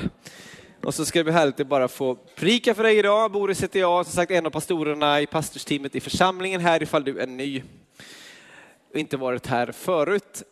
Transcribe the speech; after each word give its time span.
Och 0.84 0.95
så 0.95 1.05
ska 1.05 1.19
det 1.19 1.25
bli 1.25 1.33
härligt 1.33 1.61
att 1.61 1.67
bara 1.67 1.89
få 1.89 2.15
prika 2.15 2.75
för 2.75 2.83
dig 2.83 2.98
idag. 2.98 3.33
Boris 3.33 3.62
heter 3.62 3.81
jag, 3.81 4.07
som 4.07 4.15
sagt 4.15 4.31
en 4.31 4.47
av 4.47 4.51
pastorerna 4.51 5.20
i 5.20 5.27
pastorsteamet 5.27 5.95
i 5.95 6.01
församlingen 6.01 6.61
här 6.61 6.83
ifall 6.83 7.05
du 7.05 7.19
är 7.19 7.27
ny 7.27 7.62
och 8.91 8.97
inte 8.98 9.17
varit 9.17 9.47
här 9.47 9.73
förut. 9.73 10.43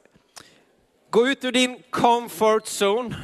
Gå 1.11 1.29
ut 1.29 1.45
ur 1.45 1.53
din 1.53 1.83
comfort 1.91 2.65
zone. 2.65 3.17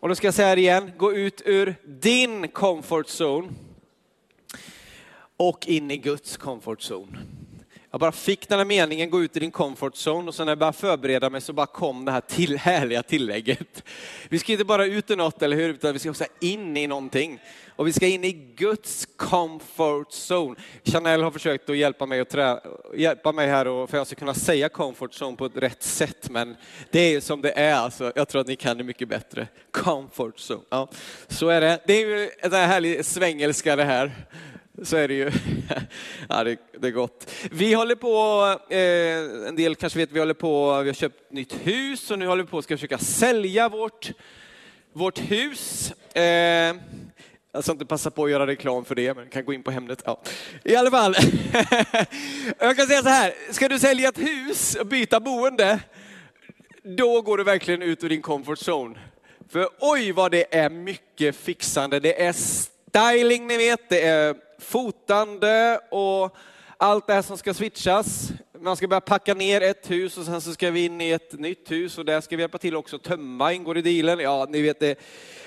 Och 0.00 0.08
då 0.08 0.14
ska 0.14 0.26
jag 0.26 0.34
säga 0.34 0.54
det 0.54 0.60
igen, 0.60 0.92
gå 0.96 1.12
ut 1.12 1.42
ur 1.44 1.74
din 1.84 2.48
comfort 2.48 3.06
zone 3.06 3.48
och 5.36 5.68
in 5.68 5.90
i 5.90 5.96
Guds 5.96 6.36
comfort 6.36 6.80
zone. 6.80 7.18
Jag 7.92 8.00
bara 8.00 8.12
fick 8.12 8.48
den 8.48 8.58
här 8.58 8.64
meningen, 8.64 9.10
gå 9.10 9.22
ut 9.22 9.36
i 9.36 9.40
din 9.40 9.50
comfort 9.50 9.94
zone 9.94 10.28
och 10.28 10.34
sen 10.34 10.46
när 10.46 10.50
jag 10.50 10.58
började 10.58 10.78
förbereda 10.78 11.30
mig 11.30 11.40
så 11.40 11.52
bara 11.52 11.66
kom 11.66 12.04
det 12.04 12.12
här 12.12 12.20
till, 12.20 12.58
härliga 12.58 13.02
tillägget. 13.02 13.84
Vi 14.28 14.38
ska 14.38 14.52
inte 14.52 14.64
bara 14.64 14.84
ut 14.84 15.10
i 15.10 15.16
något, 15.16 15.42
eller 15.42 15.56
hur? 15.56 15.68
Utan 15.68 15.92
vi 15.92 15.98
ska 15.98 16.10
också 16.10 16.24
in 16.40 16.76
i 16.76 16.86
någonting. 16.86 17.38
Och 17.76 17.86
vi 17.86 17.92
ska 17.92 18.06
in 18.06 18.24
i 18.24 18.32
Guds 18.32 19.08
comfort 19.16 20.08
zone. 20.30 20.56
Chanel 20.84 21.22
har 21.22 21.30
försökt 21.30 21.70
att 21.70 21.76
hjälpa 21.76 22.06
mig, 22.06 22.20
att 22.20 22.28
trä, 22.28 22.60
hjälpa 22.96 23.32
mig 23.32 23.48
här 23.48 23.68
och 23.68 23.90
för 23.90 23.96
att 23.96 24.00
jag 24.00 24.06
ska 24.06 24.16
kunna 24.16 24.34
säga 24.34 24.68
comfort 24.68 25.12
zone 25.12 25.36
på 25.36 25.46
ett 25.46 25.56
rätt 25.56 25.82
sätt. 25.82 26.30
Men 26.30 26.56
det 26.90 27.00
är 27.00 27.20
som 27.20 27.42
det 27.42 27.58
är, 27.58 27.74
alltså. 27.74 28.12
jag 28.14 28.28
tror 28.28 28.40
att 28.40 28.46
ni 28.46 28.56
kan 28.56 28.78
det 28.78 28.84
mycket 28.84 29.08
bättre. 29.08 29.48
Comfort 29.70 30.36
zone, 30.36 30.62
ja. 30.70 30.88
Så 31.28 31.48
är 31.48 31.60
det. 31.60 31.80
Det 31.86 31.92
är 31.92 32.06
ju 32.06 32.30
en 32.38 32.52
härlig 32.52 33.04
svengelska 33.04 33.76
det 33.76 33.84
här 33.84 34.26
så 34.82 34.96
är 34.96 35.08
det 35.08 35.14
ju. 35.14 35.30
ja, 36.28 36.44
det, 36.44 36.58
det, 36.78 36.88
är 36.88 36.92
gott. 36.92 37.30
Vi 37.50 37.74
håller 37.74 37.94
på, 37.94 38.44
eh, 38.74 39.48
en 39.48 39.56
del 39.56 39.74
kanske 39.74 39.98
vet, 39.98 40.12
vi 40.12 40.18
håller 40.18 40.34
på, 40.34 40.82
vi 40.82 40.88
har 40.88 40.94
köpt 40.94 41.32
nytt 41.32 41.52
hus 41.66 42.10
och 42.10 42.18
nu 42.18 42.26
håller 42.26 42.42
vi 42.42 42.50
på 42.50 42.58
att 42.58 42.66
försöka 42.66 42.98
sälja 42.98 43.68
vårt, 43.68 44.10
vårt 44.92 45.18
hus. 45.18 45.92
Eh, 46.14 46.22
jag 47.52 47.62
ska 47.62 47.72
inte 47.72 47.86
passa 47.86 48.10
på 48.10 48.24
att 48.24 48.30
göra 48.30 48.46
reklam 48.46 48.84
för 48.84 48.94
det, 48.94 49.14
men 49.14 49.28
kan 49.28 49.44
gå 49.44 49.52
in 49.52 49.62
på 49.62 49.70
Hemnet. 49.70 50.02
Ja. 50.06 50.20
I 50.64 50.76
alla 50.76 50.90
fall, 50.90 51.14
jag 52.58 52.76
kan 52.76 52.86
säga 52.86 53.02
så 53.02 53.08
här, 53.08 53.52
ska 53.52 53.68
du 53.68 53.78
sälja 53.78 54.08
ett 54.08 54.18
hus 54.18 54.74
och 54.74 54.86
byta 54.86 55.20
boende, 55.20 55.80
då 56.82 57.22
går 57.22 57.38
du 57.38 57.44
verkligen 57.44 57.82
ut 57.82 58.04
ur 58.04 58.08
din 58.08 58.22
comfort 58.22 58.58
zone. 58.68 58.98
För 59.48 59.68
oj 59.80 60.12
vad 60.12 60.30
det 60.30 60.54
är 60.54 60.70
mycket 60.70 61.36
fixande, 61.36 62.00
det 62.00 62.22
är 62.22 62.32
styling 62.32 63.46
ni 63.46 63.56
vet, 63.56 63.88
det 63.88 64.02
är 64.02 64.49
fotande 64.60 65.80
och 65.90 66.36
allt 66.76 67.06
det 67.06 67.12
här 67.12 67.22
som 67.22 67.38
ska 67.38 67.54
switchas. 67.54 68.32
Man 68.58 68.76
ska 68.76 68.88
börja 68.88 69.00
packa 69.00 69.34
ner 69.34 69.60
ett 69.60 69.90
hus 69.90 70.18
och 70.18 70.24
sen 70.24 70.40
så 70.40 70.52
ska 70.52 70.70
vi 70.70 70.84
in 70.84 71.00
i 71.00 71.10
ett 71.10 71.32
nytt 71.32 71.70
hus 71.70 71.98
och 71.98 72.04
där 72.04 72.20
ska 72.20 72.36
vi 72.36 72.42
hjälpa 72.42 72.58
till 72.58 72.76
också 72.76 72.98
tömma, 72.98 73.52
ingår 73.52 73.78
i 73.78 73.82
dealen. 73.82 74.18
Ja, 74.18 74.46
ni 74.48 74.62
vet 74.62 74.80
det. 74.80 74.98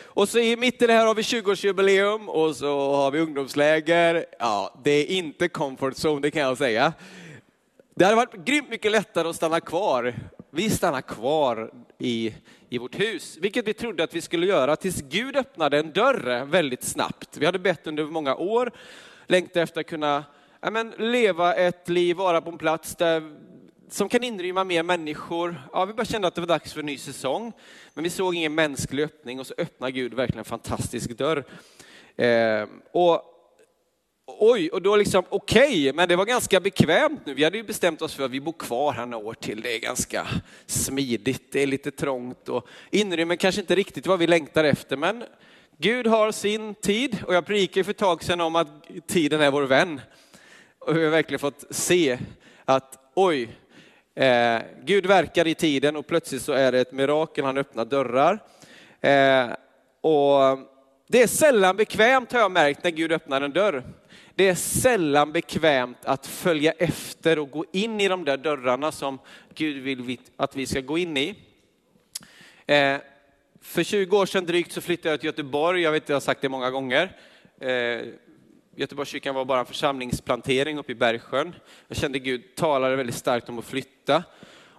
Och 0.03 0.29
så 0.29 0.39
i 0.39 0.55
mitten 0.55 0.89
här 0.89 1.05
har 1.05 1.15
vi 1.15 1.21
20-årsjubileum 1.21 2.27
och 2.27 2.55
så 2.55 2.95
har 2.95 3.11
vi 3.11 3.19
ungdomsläger. 3.19 4.25
Ja, 4.39 4.75
det 4.83 4.91
är 4.91 5.05
inte 5.05 5.47
comfort 5.47 5.93
zone, 5.93 6.21
det 6.21 6.31
kan 6.31 6.41
jag 6.41 6.57
säga. 6.57 6.93
Det 7.95 8.05
hade 8.05 8.15
varit 8.15 8.45
grymt 8.45 8.69
mycket 8.69 8.91
lättare 8.91 9.27
att 9.27 9.35
stanna 9.35 9.59
kvar. 9.59 10.15
Vi 10.49 10.69
stannar 10.69 11.01
kvar 11.01 11.71
i, 11.97 12.33
i 12.69 12.77
vårt 12.77 12.99
hus, 12.99 13.37
vilket 13.41 13.67
vi 13.67 13.73
trodde 13.73 14.03
att 14.03 14.15
vi 14.15 14.21
skulle 14.21 14.45
göra 14.45 14.75
tills 14.75 15.01
Gud 15.01 15.35
öppnade 15.35 15.79
en 15.79 15.91
dörr 15.91 16.45
väldigt 16.45 16.83
snabbt. 16.83 17.37
Vi 17.37 17.45
hade 17.45 17.59
bett 17.59 17.87
under 17.87 18.05
många 18.05 18.35
år, 18.35 18.71
längtat 19.27 19.57
efter 19.57 19.81
att 19.81 19.87
kunna 19.87 20.23
ja, 20.61 20.69
men, 20.69 20.93
leva 20.97 21.55
ett 21.55 21.89
liv, 21.89 22.15
vara 22.15 22.41
på 22.41 22.49
en 22.49 22.57
plats 22.57 22.95
där, 22.95 23.35
som 23.89 24.09
kan 24.09 24.23
inrymma 24.23 24.63
mer 24.63 24.83
människor. 24.83 25.61
Ja, 25.73 25.85
vi 25.85 25.93
bara 25.93 26.05
kände 26.05 26.27
att 26.27 26.35
det 26.35 26.41
var 26.41 26.47
dags 26.47 26.73
för 26.73 26.79
en 26.79 26.85
ny 26.85 26.97
säsong, 26.97 27.53
men 27.93 28.03
vi 28.03 28.09
såg 28.09 28.35
ingen 28.35 28.55
mänsklig 28.55 29.03
öppning 29.03 29.39
och 29.39 29.47
så 29.47 29.53
öppnade 29.57 29.91
Gud 29.91 30.13
verkligen 30.13 30.39
en 30.39 30.45
fantastisk 30.45 31.17
dörr. 31.17 31.43
Eh, 32.15 32.67
och 32.91 33.32
Oj, 34.25 34.69
och 34.69 34.81
då 34.81 34.95
liksom 34.95 35.23
okej, 35.29 35.67
okay, 35.67 35.93
men 35.93 36.09
det 36.09 36.15
var 36.15 36.25
ganska 36.25 36.59
bekvämt 36.59 37.21
nu. 37.25 37.33
Vi 37.33 37.43
hade 37.43 37.57
ju 37.57 37.63
bestämt 37.63 38.01
oss 38.01 38.13
för 38.13 38.25
att 38.25 38.31
vi 38.31 38.41
bor 38.41 38.53
kvar 38.53 38.93
här 38.93 39.05
några 39.05 39.25
år 39.25 39.33
till. 39.33 39.61
Det 39.61 39.75
är 39.75 39.79
ganska 39.79 40.27
smidigt, 40.65 41.51
det 41.51 41.63
är 41.63 41.67
lite 41.67 41.91
trångt 41.91 42.49
och 42.49 42.67
inrymmen 42.91 43.37
kanske 43.37 43.61
inte 43.61 43.75
riktigt 43.75 44.07
vad 44.07 44.19
vi 44.19 44.27
längtar 44.27 44.63
efter, 44.63 44.97
men 44.97 45.23
Gud 45.77 46.07
har 46.07 46.31
sin 46.31 46.75
tid 46.75 47.17
och 47.27 47.35
jag 47.35 47.45
predikade 47.45 47.83
för 47.83 47.91
ett 47.91 47.97
tag 47.97 48.23
sedan 48.23 48.41
om 48.41 48.55
att 48.55 48.67
tiden 49.07 49.41
är 49.41 49.51
vår 49.51 49.63
vän. 49.63 50.01
Och 50.79 50.97
vi 50.97 51.03
har 51.03 51.11
verkligen 51.11 51.39
fått 51.39 51.63
se 51.69 52.17
att 52.65 53.11
oj, 53.13 53.49
eh, 54.15 54.59
Gud 54.83 55.05
verkar 55.05 55.47
i 55.47 55.55
tiden 55.55 55.95
och 55.95 56.07
plötsligt 56.07 56.41
så 56.41 56.51
är 56.51 56.71
det 56.71 56.79
ett 56.79 56.91
mirakel, 56.91 57.45
han 57.45 57.57
öppnar 57.57 57.85
dörrar. 57.85 58.39
Eh, 59.01 59.47
och 60.01 60.59
det 61.07 61.21
är 61.23 61.27
sällan 61.27 61.75
bekvämt 61.75 62.31
har 62.31 62.39
jag 62.39 62.51
märkt 62.51 62.83
när 62.83 62.91
Gud 62.91 63.11
öppnar 63.11 63.41
en 63.41 63.51
dörr. 63.51 63.83
Det 64.35 64.49
är 64.49 64.55
sällan 64.55 65.31
bekvämt 65.31 66.05
att 66.05 66.27
följa 66.27 66.71
efter 66.71 67.39
och 67.39 67.51
gå 67.51 67.65
in 67.71 68.01
i 68.01 68.07
de 68.07 68.25
där 68.25 68.37
dörrarna 68.37 68.91
som 68.91 69.19
Gud 69.55 69.83
vill 69.83 70.17
att 70.37 70.55
vi 70.55 70.65
ska 70.65 70.81
gå 70.81 70.97
in 70.97 71.17
i. 71.17 71.35
Eh, 72.65 72.97
för 73.61 73.83
20 73.83 74.17
år 74.17 74.25
sedan 74.25 74.45
drygt 74.45 74.71
så 74.71 74.81
flyttade 74.81 75.09
jag 75.09 75.19
till 75.19 75.27
Göteborg. 75.27 75.81
Jag 75.81 75.91
vet, 75.91 76.03
att 76.03 76.09
jag 76.09 76.15
har 76.15 76.21
sagt 76.21 76.41
det 76.41 76.49
många 76.49 76.71
gånger. 76.71 77.17
Eh, 77.59 78.01
Göteborgskyrkan 78.75 79.35
var 79.35 79.45
bara 79.45 79.59
en 79.59 79.65
församlingsplantering 79.65 80.77
uppe 80.77 80.91
i 80.91 80.95
Bergsjön. 80.95 81.55
Jag 81.87 81.97
kände 81.97 82.19
Gud 82.19 82.55
talade 82.55 82.95
väldigt 82.95 83.15
starkt 83.15 83.49
om 83.49 83.59
att 83.59 83.65
flytta. 83.65 84.23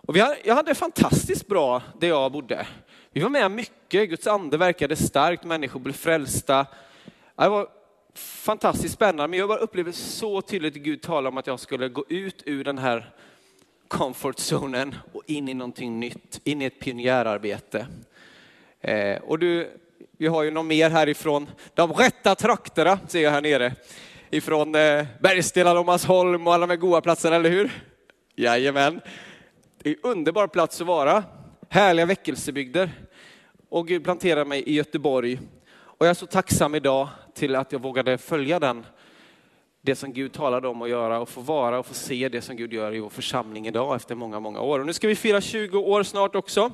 Och 0.06 0.16
vi 0.16 0.20
hade, 0.20 0.37
jag 0.44 0.54
hade 0.54 0.75
fantastiskt 0.75 1.47
bra 1.47 1.82
där 2.00 2.09
jag 2.09 2.32
bodde. 2.32 2.66
Vi 3.12 3.20
var 3.20 3.31
med 3.31 3.50
mycket, 3.50 4.09
Guds 4.09 4.26
ande 4.26 4.56
verkade 4.56 4.97
starkt, 4.97 5.44
människor 5.44 5.81
blev 5.81 5.93
frälsta. 5.93 6.66
Det 7.37 7.48
var 7.48 7.69
fantastiskt 8.19 8.94
spännande, 8.94 9.28
men 9.28 9.38
jag 9.38 9.48
bara 9.48 9.58
upplever 9.58 9.92
så 9.92 10.42
tydligt 10.42 10.75
Gud 10.75 11.02
talar 11.02 11.30
om 11.30 11.38
att 11.38 11.47
jag 11.47 11.60
skulle 11.60 11.88
gå 11.88 12.04
ut 12.08 12.42
ur 12.47 12.64
den 12.64 12.78
här 12.78 13.10
comfort 13.88 14.38
zonen 14.38 14.94
och 15.12 15.22
in 15.26 15.48
i 15.48 15.54
någonting 15.54 16.00
nytt, 16.00 16.41
in 16.44 16.62
i 16.62 16.64
ett 16.64 16.80
pionjärarbete. 16.80 17.86
Eh, 18.80 19.16
och 19.22 19.38
du, 19.38 19.70
vi 20.19 20.26
har 20.26 20.42
ju 20.42 20.50
någon 20.50 20.66
mer 20.66 20.91
härifrån 20.91 21.50
de 21.75 21.92
rätta 21.92 22.34
trakterna, 22.34 22.98
ser 23.08 23.20
jag 23.20 23.30
här 23.30 23.41
nere. 23.41 23.72
Ifrån 24.31 24.75
eh, 24.75 25.06
Bergstena, 25.20 25.75
Lomasholm 25.75 26.46
och 26.46 26.54
alla 26.54 26.66
de 26.66 26.76
goda 26.76 27.00
platserna, 27.00 27.36
eller 27.36 27.50
hur? 27.50 27.70
Jajamän. 28.36 29.00
Det 29.78 29.91
är 29.91 29.94
en 29.94 30.10
underbar 30.10 30.46
plats 30.46 30.81
att 30.81 30.86
vara. 30.86 31.25
Härliga 31.69 32.06
väckelsebygder. 32.06 32.90
Och 33.69 33.88
Gud 33.88 34.05
planterar 34.05 34.44
mig 34.44 34.62
i 34.62 34.75
Göteborg. 34.75 35.40
Och 35.75 36.06
jag 36.06 36.11
är 36.11 36.14
så 36.14 36.26
tacksam 36.26 36.75
idag 36.75 37.08
till 37.34 37.56
att 37.56 37.72
jag 37.72 37.82
vågade 37.82 38.19
följa 38.19 38.60
den, 38.60 38.86
det 39.81 39.96
som 39.96 40.12
Gud 40.12 40.32
talade 40.32 40.69
om 40.69 40.82
att 40.82 40.88
göra 40.88 41.20
och 41.20 41.28
få 41.28 41.40
vara 41.40 41.78
och 41.78 41.86
få 41.86 41.94
se 41.94 42.28
det 42.28 42.42
som 42.42 42.56
Gud 42.56 42.72
gör 42.72 42.94
i 42.94 43.00
vår 43.00 43.10
församling 43.10 43.66
idag 43.66 43.96
efter 43.96 44.14
många, 44.14 44.40
många 44.40 44.60
år. 44.60 44.81
Och 44.81 44.86
nu 44.86 44.92
ska 44.92 45.08
vi 45.08 45.14
fira 45.14 45.40
20 45.40 45.78
år 45.78 46.02
snart 46.02 46.34
också, 46.34 46.72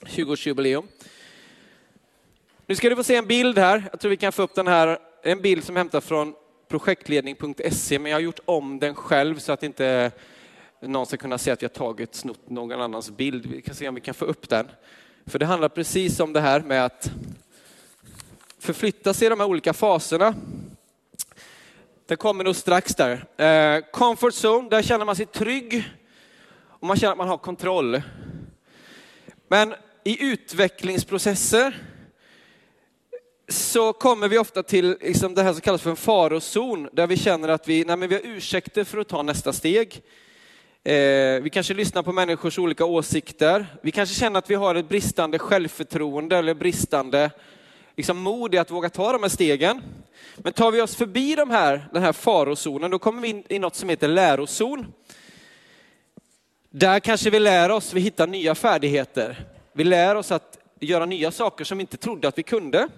20-årsjubileum. 0.00 0.84
Nu 2.66 2.74
ska 2.74 2.88
du 2.88 2.96
få 2.96 3.04
se 3.04 3.16
en 3.16 3.26
bild 3.26 3.58
här, 3.58 3.88
jag 3.90 4.00
tror 4.00 4.10
vi 4.10 4.16
kan 4.16 4.32
få 4.32 4.42
upp 4.42 4.54
den 4.54 4.66
här, 4.66 4.98
en 5.22 5.42
bild 5.42 5.64
som 5.64 5.76
hämtar 5.76 6.00
från 6.00 6.34
projektledning.se, 6.68 7.98
men 7.98 8.10
jag 8.10 8.16
har 8.16 8.22
gjort 8.22 8.40
om 8.44 8.78
den 8.78 8.94
själv 8.94 9.38
så 9.38 9.52
att 9.52 9.62
inte 9.62 10.10
någon 10.80 11.06
ska 11.06 11.16
kunna 11.16 11.38
se 11.38 11.50
att 11.50 11.62
jag 11.62 11.72
tagit, 11.72 12.14
snott 12.14 12.50
någon 12.50 12.80
annans 12.80 13.10
bild. 13.10 13.46
Vi 13.46 13.62
kan 13.62 13.74
se 13.74 13.88
om 13.88 13.94
vi 13.94 14.00
kan 14.00 14.14
få 14.14 14.24
upp 14.24 14.48
den. 14.48 14.68
För 15.26 15.38
det 15.38 15.46
handlar 15.46 15.68
precis 15.68 16.20
om 16.20 16.32
det 16.32 16.40
här 16.40 16.60
med 16.60 16.84
att 16.84 17.10
förflytta 18.62 19.14
sig 19.14 19.26
i 19.26 19.28
de 19.28 19.40
här 19.40 19.46
olika 19.46 19.72
faserna. 19.72 20.34
Det 22.06 22.16
kommer 22.16 22.44
nog 22.44 22.56
strax 22.56 22.94
där. 22.94 23.24
Eh, 23.36 23.84
comfort 23.92 24.34
zone, 24.44 24.68
där 24.68 24.82
känner 24.82 25.04
man 25.04 25.16
sig 25.16 25.26
trygg 25.26 25.84
och 26.68 26.86
man 26.86 26.96
känner 26.96 27.12
att 27.12 27.18
man 27.18 27.28
har 27.28 27.38
kontroll. 27.38 28.02
Men 29.48 29.74
i 30.04 30.24
utvecklingsprocesser 30.24 31.76
så 33.48 33.92
kommer 33.92 34.28
vi 34.28 34.38
ofta 34.38 34.62
till 34.62 34.96
liksom 35.00 35.34
det 35.34 35.42
här 35.42 35.52
som 35.52 35.60
kallas 35.60 35.82
för 35.82 35.90
en 35.90 35.96
farozon, 35.96 36.88
där 36.92 37.06
vi 37.06 37.16
känner 37.16 37.48
att 37.48 37.68
vi, 37.68 37.84
nej 37.84 37.96
men 37.96 38.08
vi 38.08 38.14
har 38.14 38.22
ursäkter 38.24 38.84
för 38.84 38.98
att 38.98 39.08
ta 39.08 39.22
nästa 39.22 39.52
steg. 39.52 40.02
Eh, 40.84 41.42
vi 41.42 41.50
kanske 41.52 41.74
lyssnar 41.74 42.02
på 42.02 42.12
människors 42.12 42.58
olika 42.58 42.84
åsikter. 42.84 43.66
Vi 43.82 43.90
kanske 43.90 44.14
känner 44.14 44.38
att 44.38 44.50
vi 44.50 44.54
har 44.54 44.74
ett 44.74 44.88
bristande 44.88 45.38
självförtroende 45.38 46.36
eller 46.36 46.54
bristande 46.54 47.30
liksom, 47.96 48.18
mod 48.18 48.54
i 48.54 48.58
att 48.58 48.70
våga 48.70 48.90
ta 48.90 49.12
de 49.12 49.22
här 49.22 49.30
stegen. 49.30 49.82
Men 50.36 50.52
tar 50.52 50.70
vi 50.70 50.80
oss 50.80 50.96
förbi 50.96 51.34
de 51.34 51.50
här, 51.50 51.88
den 51.92 52.02
här 52.02 52.12
farozonen, 52.12 52.90
då 52.90 52.98
kommer 52.98 53.22
vi 53.22 53.28
in 53.28 53.44
i 53.48 53.58
något 53.58 53.74
som 53.74 53.88
heter 53.88 54.08
lärozon. 54.08 54.92
Där 56.70 57.00
kanske 57.00 57.30
vi 57.30 57.40
lär 57.40 57.70
oss, 57.70 57.92
vi 57.92 58.00
hittar 58.00 58.26
nya 58.26 58.54
färdigheter. 58.54 59.44
Vi 59.72 59.84
lär 59.84 60.14
oss 60.14 60.32
att 60.32 60.58
göra 60.80 61.06
nya 61.06 61.30
saker 61.30 61.64
som 61.64 61.78
vi 61.78 61.82
inte 61.82 61.96
trodde 61.96 62.28
att 62.28 62.38
vi 62.38 62.42
kunde. 62.42 62.88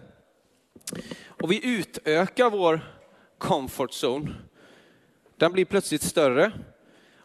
Och 1.26 1.52
vi 1.52 1.66
utökar 1.66 2.50
vår 2.50 2.80
comfort 3.38 3.90
zone. 3.90 4.34
Den 5.36 5.52
blir 5.52 5.64
plötsligt 5.64 6.02
större. 6.02 6.52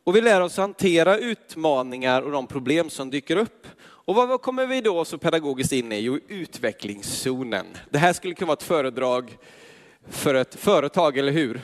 Och 0.03 0.15
vi 0.15 0.21
lär 0.21 0.41
oss 0.41 0.57
hantera 0.57 1.17
utmaningar 1.17 2.21
och 2.21 2.31
de 2.31 2.47
problem 2.47 2.89
som 2.89 3.09
dyker 3.09 3.35
upp. 3.35 3.67
Och 4.09 4.15
vad 4.15 4.41
kommer 4.41 4.67
vi 4.67 4.81
då 4.81 5.05
så 5.05 5.17
pedagogiskt 5.17 5.71
in 5.71 5.91
i? 5.91 5.99
Jo, 5.99 6.19
utvecklingszonen. 6.27 7.65
Det 7.89 7.97
här 7.97 8.13
skulle 8.13 8.33
kunna 8.33 8.47
vara 8.47 8.57
ett 8.57 8.63
föredrag 8.63 9.37
för 10.09 10.35
ett 10.35 10.55
företag, 10.55 11.17
eller 11.17 11.31
hur? 11.31 11.55
Eh, 11.55 11.63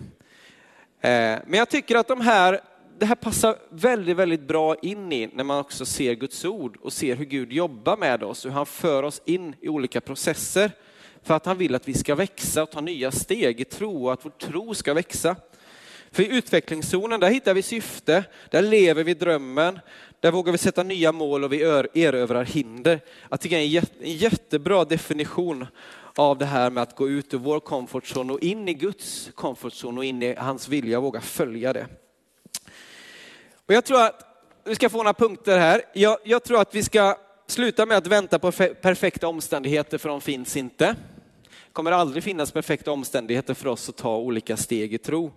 men 1.47 1.53
jag 1.53 1.69
tycker 1.69 1.95
att 1.95 2.07
de 2.07 2.21
här, 2.21 2.61
det 2.99 3.05
här 3.05 3.15
passar 3.15 3.55
väldigt, 3.69 4.17
väldigt 4.17 4.47
bra 4.47 4.75
in 4.75 5.11
i 5.11 5.29
när 5.33 5.43
man 5.43 5.59
också 5.59 5.85
ser 5.85 6.13
Guds 6.13 6.45
ord 6.45 6.77
och 6.81 6.93
ser 6.93 7.15
hur 7.15 7.25
Gud 7.25 7.53
jobbar 7.53 7.97
med 7.97 8.23
oss, 8.23 8.45
hur 8.45 8.51
han 8.51 8.65
för 8.65 9.03
oss 9.03 9.21
in 9.25 9.55
i 9.61 9.69
olika 9.69 10.01
processer. 10.01 10.71
För 11.23 11.33
att 11.33 11.45
han 11.45 11.57
vill 11.57 11.75
att 11.75 11.87
vi 11.87 11.93
ska 11.93 12.15
växa 12.15 12.63
och 12.63 12.71
ta 12.71 12.81
nya 12.81 13.11
steg 13.11 13.59
i 13.59 13.65
tro 13.65 14.05
och 14.05 14.13
att 14.13 14.25
vår 14.25 14.31
tro 14.31 14.73
ska 14.73 14.93
växa. 14.93 15.35
För 16.11 16.23
i 16.23 16.37
utvecklingszonen, 16.37 17.19
där 17.19 17.29
hittar 17.29 17.53
vi 17.53 17.61
syfte, 17.61 18.23
där 18.51 18.61
lever 18.61 19.03
vi 19.03 19.13
drömmen, 19.13 19.79
där 20.19 20.31
vågar 20.31 20.51
vi 20.51 20.57
sätta 20.57 20.83
nya 20.83 21.11
mål 21.11 21.43
och 21.43 21.53
vi 21.53 21.61
erövrar 21.93 22.43
hinder. 22.43 22.99
Jag 23.29 23.41
tycker 23.41 23.57
det 23.57 23.63
är 23.63 23.83
en 24.01 24.17
jättebra 24.17 24.85
definition 24.85 25.67
av 26.15 26.37
det 26.37 26.45
här 26.45 26.69
med 26.69 26.83
att 26.83 26.95
gå 26.95 27.09
ut 27.09 27.33
ur 27.33 27.37
vår 27.37 27.59
comfort 27.59 28.03
zone 28.03 28.33
och 28.33 28.39
in 28.39 28.69
i 28.69 28.73
Guds 28.73 29.31
comfort 29.35 29.73
zone 29.73 29.97
och 29.97 30.05
in 30.05 30.23
i 30.23 30.35
hans 30.35 30.67
vilja 30.67 30.97
och 30.97 31.03
våga 31.03 31.21
följa 31.21 31.73
det. 31.73 31.87
Och 33.65 33.73
jag 33.73 33.85
tror 33.85 34.01
att 34.01 34.21
vi 34.63 34.75
ska 34.75 34.89
få 34.89 34.97
några 34.97 35.13
punkter 35.13 35.57
här. 35.57 35.81
Jag, 35.93 36.17
jag 36.23 36.43
tror 36.43 36.61
att 36.61 36.75
vi 36.75 36.83
ska 36.83 37.17
sluta 37.47 37.85
med 37.85 37.97
att 37.97 38.07
vänta 38.07 38.39
på 38.39 38.51
perfekta 38.51 39.27
omständigheter 39.27 39.97
för 39.97 40.09
de 40.09 40.21
finns 40.21 40.57
inte. 40.57 40.85
Det 40.85 41.71
kommer 41.73 41.91
aldrig 41.91 42.23
finnas 42.23 42.51
perfekta 42.51 42.91
omständigheter 42.91 43.53
för 43.53 43.67
oss 43.67 43.89
att 43.89 43.97
ta 43.97 44.17
olika 44.17 44.57
steg 44.57 44.93
i 44.93 44.97
tro. 44.97 45.31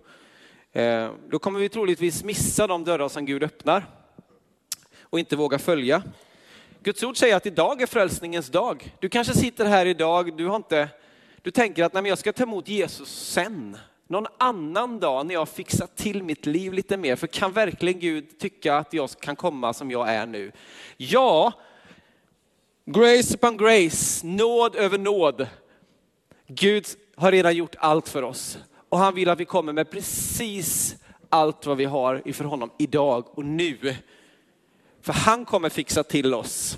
Eh, 0.71 1.11
då 1.29 1.39
kommer 1.39 1.59
vi 1.59 1.69
troligtvis 1.69 2.23
missa 2.23 2.67
de 2.67 2.83
dörrar 2.83 3.09
som 3.09 3.25
Gud 3.25 3.43
öppnar 3.43 3.85
och 5.01 5.19
inte 5.19 5.35
våga 5.35 5.59
följa. 5.59 6.03
Guds 6.83 7.03
ord 7.03 7.17
säger 7.17 7.35
att 7.35 7.45
idag 7.45 7.81
är 7.81 7.85
frälsningens 7.85 8.49
dag. 8.49 8.95
Du 8.99 9.09
kanske 9.09 9.33
sitter 9.33 9.65
här 9.65 9.85
idag, 9.85 10.37
du, 10.37 10.47
har 10.47 10.55
inte, 10.55 10.89
du 11.41 11.51
tänker 11.51 11.83
att 11.83 11.93
nej, 11.93 12.07
jag 12.07 12.17
ska 12.17 12.33
ta 12.33 12.43
emot 12.43 12.67
Jesus 12.67 13.09
sen. 13.09 13.77
Någon 14.07 14.27
annan 14.37 14.99
dag 14.99 15.25
när 15.25 15.33
jag 15.33 15.49
fixat 15.49 15.95
till 15.95 16.23
mitt 16.23 16.45
liv 16.45 16.73
lite 16.73 16.97
mer. 16.97 17.15
För 17.15 17.27
kan 17.27 17.51
verkligen 17.51 17.99
Gud 17.99 18.39
tycka 18.39 18.75
att 18.75 18.93
jag 18.93 19.09
kan 19.09 19.35
komma 19.35 19.73
som 19.73 19.91
jag 19.91 20.09
är 20.09 20.25
nu? 20.25 20.51
Ja, 20.97 21.53
grace 22.85 23.35
upon 23.35 23.57
grace, 23.57 24.27
nåd 24.27 24.75
över 24.75 24.97
nåd. 24.97 25.47
Gud 26.47 26.85
har 27.15 27.31
redan 27.31 27.55
gjort 27.55 27.75
allt 27.79 28.09
för 28.09 28.23
oss. 28.23 28.57
Och 28.89 28.97
han 28.97 29.15
vill 29.15 29.29
att 29.29 29.39
vi 29.39 29.45
kommer 29.45 29.73
med 29.73 29.89
precis 29.89 30.95
allt 31.29 31.65
vad 31.65 31.77
vi 31.77 31.85
har 31.85 32.21
iför 32.25 32.45
honom 32.45 32.71
idag 32.77 33.25
och 33.37 33.45
nu. 33.45 33.95
För 35.01 35.13
han 35.13 35.45
kommer 35.45 35.69
fixa 35.69 36.03
till 36.03 36.33
oss. 36.33 36.77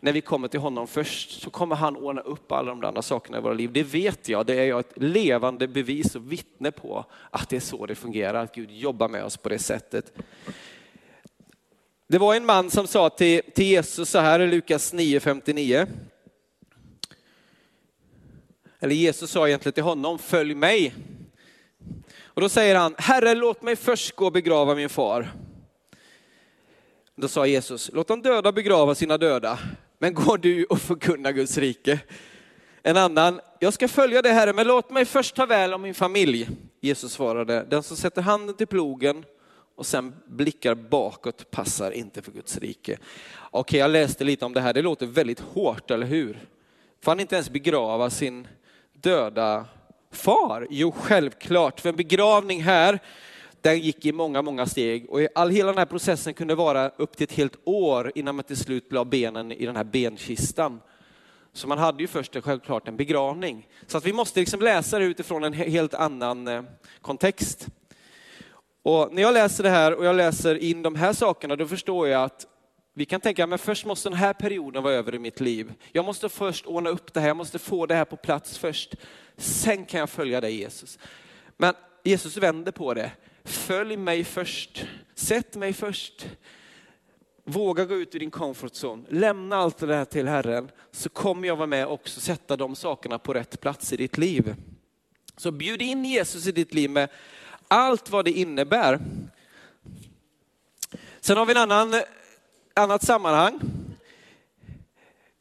När 0.00 0.12
vi 0.12 0.20
kommer 0.20 0.48
till 0.48 0.60
honom 0.60 0.86
först 0.86 1.42
så 1.42 1.50
kommer 1.50 1.76
han 1.76 1.96
ordna 1.96 2.20
upp 2.20 2.52
alla 2.52 2.70
de 2.70 2.84
andra 2.84 3.02
sakerna 3.02 3.38
i 3.38 3.40
våra 3.40 3.52
liv. 3.52 3.72
Det 3.72 3.82
vet 3.82 4.28
jag, 4.28 4.46
det 4.46 4.54
är 4.54 4.64
jag 4.64 4.80
ett 4.80 4.92
levande 4.96 5.68
bevis 5.68 6.14
och 6.16 6.32
vittne 6.32 6.70
på 6.70 7.04
att 7.30 7.48
det 7.48 7.56
är 7.56 7.60
så 7.60 7.86
det 7.86 7.94
fungerar, 7.94 8.44
att 8.44 8.54
Gud 8.54 8.70
jobbar 8.70 9.08
med 9.08 9.24
oss 9.24 9.36
på 9.36 9.48
det 9.48 9.58
sättet. 9.58 10.12
Det 12.06 12.18
var 12.18 12.34
en 12.34 12.46
man 12.46 12.70
som 12.70 12.86
sa 12.86 13.10
till, 13.10 13.42
till 13.54 13.66
Jesus 13.66 14.10
så 14.10 14.18
här 14.18 14.40
i 14.40 14.46
Lukas 14.46 14.94
9.59. 14.94 15.86
Eller 18.80 18.94
Jesus 18.94 19.30
sa 19.30 19.48
egentligen 19.48 19.72
till 19.72 19.82
honom, 19.82 20.18
följ 20.18 20.54
mig. 20.54 20.94
Och 22.34 22.40
då 22.40 22.48
säger 22.48 22.74
han, 22.76 22.94
Herre 22.98 23.34
låt 23.34 23.62
mig 23.62 23.76
först 23.76 24.16
gå 24.16 24.26
och 24.26 24.32
begrava 24.32 24.74
min 24.74 24.88
far. 24.88 25.32
Då 27.16 27.28
sa 27.28 27.46
Jesus, 27.46 27.90
låt 27.92 28.08
de 28.08 28.22
döda 28.22 28.52
begrava 28.52 28.94
sina 28.94 29.18
döda, 29.18 29.58
men 29.98 30.14
går 30.14 30.38
du 30.38 30.64
och 30.64 30.80
förkunna 30.80 31.32
Guds 31.32 31.58
rike. 31.58 32.00
En 32.82 32.96
annan, 32.96 33.40
jag 33.58 33.72
ska 33.72 33.88
följa 33.88 34.22
det 34.22 34.32
Herre, 34.32 34.52
men 34.52 34.66
låt 34.66 34.90
mig 34.90 35.04
först 35.04 35.34
ta 35.34 35.46
väl 35.46 35.74
om 35.74 35.82
min 35.82 35.94
familj. 35.94 36.48
Jesus 36.80 37.12
svarade, 37.12 37.66
den 37.70 37.82
som 37.82 37.96
sätter 37.96 38.22
handen 38.22 38.56
till 38.56 38.66
plogen 38.66 39.24
och 39.76 39.86
sen 39.86 40.14
blickar 40.26 40.74
bakåt 40.74 41.50
passar 41.50 41.90
inte 41.90 42.22
för 42.22 42.32
Guds 42.32 42.58
rike. 42.58 42.98
Okej, 43.50 43.80
jag 43.80 43.90
läste 43.90 44.24
lite 44.24 44.44
om 44.44 44.52
det 44.52 44.60
här, 44.60 44.72
det 44.72 44.82
låter 44.82 45.06
väldigt 45.06 45.40
hårt, 45.40 45.90
eller 45.90 46.06
hur? 46.06 46.48
Får 47.02 47.10
han 47.10 47.20
inte 47.20 47.34
ens 47.34 47.50
begrava 47.50 48.10
sin 48.10 48.48
döda 48.92 49.66
far? 50.16 50.66
Jo, 50.70 50.92
självklart. 50.92 51.80
För 51.80 51.88
en 51.88 51.96
begravning 51.96 52.62
här, 52.62 52.98
den 53.60 53.80
gick 53.80 54.06
i 54.06 54.12
många, 54.12 54.42
många 54.42 54.66
steg 54.66 55.10
och 55.10 55.20
all, 55.34 55.50
hela 55.50 55.68
den 55.68 55.78
här 55.78 55.86
processen 55.86 56.34
kunde 56.34 56.54
vara 56.54 56.88
upp 56.88 57.16
till 57.16 57.24
ett 57.24 57.32
helt 57.32 57.56
år 57.64 58.12
innan 58.14 58.34
man 58.34 58.44
till 58.44 58.56
slut 58.56 58.92
la 58.92 59.04
benen 59.04 59.52
i 59.52 59.66
den 59.66 59.76
här 59.76 59.84
benkistan. 59.84 60.80
Så 61.52 61.68
man 61.68 61.78
hade 61.78 62.02
ju 62.02 62.06
först 62.06 62.36
självklart 62.42 62.88
en 62.88 62.96
begravning. 62.96 63.68
Så 63.86 63.98
att 63.98 64.06
vi 64.06 64.12
måste 64.12 64.40
liksom 64.40 64.60
läsa 64.60 64.98
det 64.98 65.04
utifrån 65.04 65.44
en 65.44 65.52
helt 65.52 65.94
annan 65.94 66.48
eh, 66.48 66.62
kontext. 67.00 67.66
Och 68.82 69.14
när 69.14 69.22
jag 69.22 69.34
läser 69.34 69.62
det 69.62 69.70
här 69.70 69.94
och 69.94 70.04
jag 70.04 70.16
läser 70.16 70.54
in 70.54 70.82
de 70.82 70.94
här 70.94 71.12
sakerna, 71.12 71.56
då 71.56 71.66
förstår 71.66 72.08
jag 72.08 72.22
att 72.22 72.46
vi 72.96 73.04
kan 73.04 73.20
tänka, 73.20 73.46
men 73.46 73.58
först 73.58 73.84
måste 73.84 74.08
den 74.08 74.18
här 74.18 74.32
perioden 74.32 74.82
vara 74.82 74.94
över 74.94 75.14
i 75.14 75.18
mitt 75.18 75.40
liv. 75.40 75.74
Jag 75.92 76.04
måste 76.04 76.28
först 76.28 76.66
ordna 76.66 76.90
upp 76.90 77.14
det 77.14 77.20
här, 77.20 77.28
jag 77.28 77.36
måste 77.36 77.58
få 77.58 77.86
det 77.86 77.94
här 77.94 78.04
på 78.04 78.16
plats 78.16 78.58
först. 78.58 78.94
Sen 79.36 79.84
kan 79.84 80.00
jag 80.00 80.10
följa 80.10 80.40
dig 80.40 80.56
Jesus. 80.56 80.98
Men 81.56 81.74
Jesus 82.04 82.36
vänder 82.36 82.72
på 82.72 82.94
det. 82.94 83.10
Följ 83.44 83.96
mig 83.96 84.24
först. 84.24 84.86
Sätt 85.14 85.56
mig 85.56 85.72
först. 85.72 86.26
Våga 87.44 87.84
gå 87.84 87.94
ut 87.94 88.14
ur 88.14 88.18
din 88.18 88.30
comfort 88.30 88.72
zone. 88.72 89.04
Lämna 89.08 89.56
allt 89.56 89.78
det 89.78 89.94
här 89.94 90.04
till 90.04 90.28
Herren 90.28 90.70
så 90.90 91.08
kommer 91.08 91.48
jag 91.48 91.56
vara 91.56 91.66
med 91.66 91.86
och 91.86 91.92
också 91.92 92.20
sätta 92.20 92.56
de 92.56 92.76
sakerna 92.76 93.18
på 93.18 93.34
rätt 93.34 93.60
plats 93.60 93.92
i 93.92 93.96
ditt 93.96 94.18
liv. 94.18 94.54
Så 95.36 95.50
bjud 95.50 95.82
in 95.82 96.04
Jesus 96.04 96.46
i 96.46 96.52
ditt 96.52 96.74
liv 96.74 96.90
med 96.90 97.08
allt 97.68 98.10
vad 98.10 98.24
det 98.24 98.30
innebär. 98.30 99.00
Sen 101.20 101.36
har 101.36 101.46
vi 101.46 101.52
en 101.52 101.70
annan 101.70 101.94
annat 102.74 103.02
sammanhang. 103.02 103.60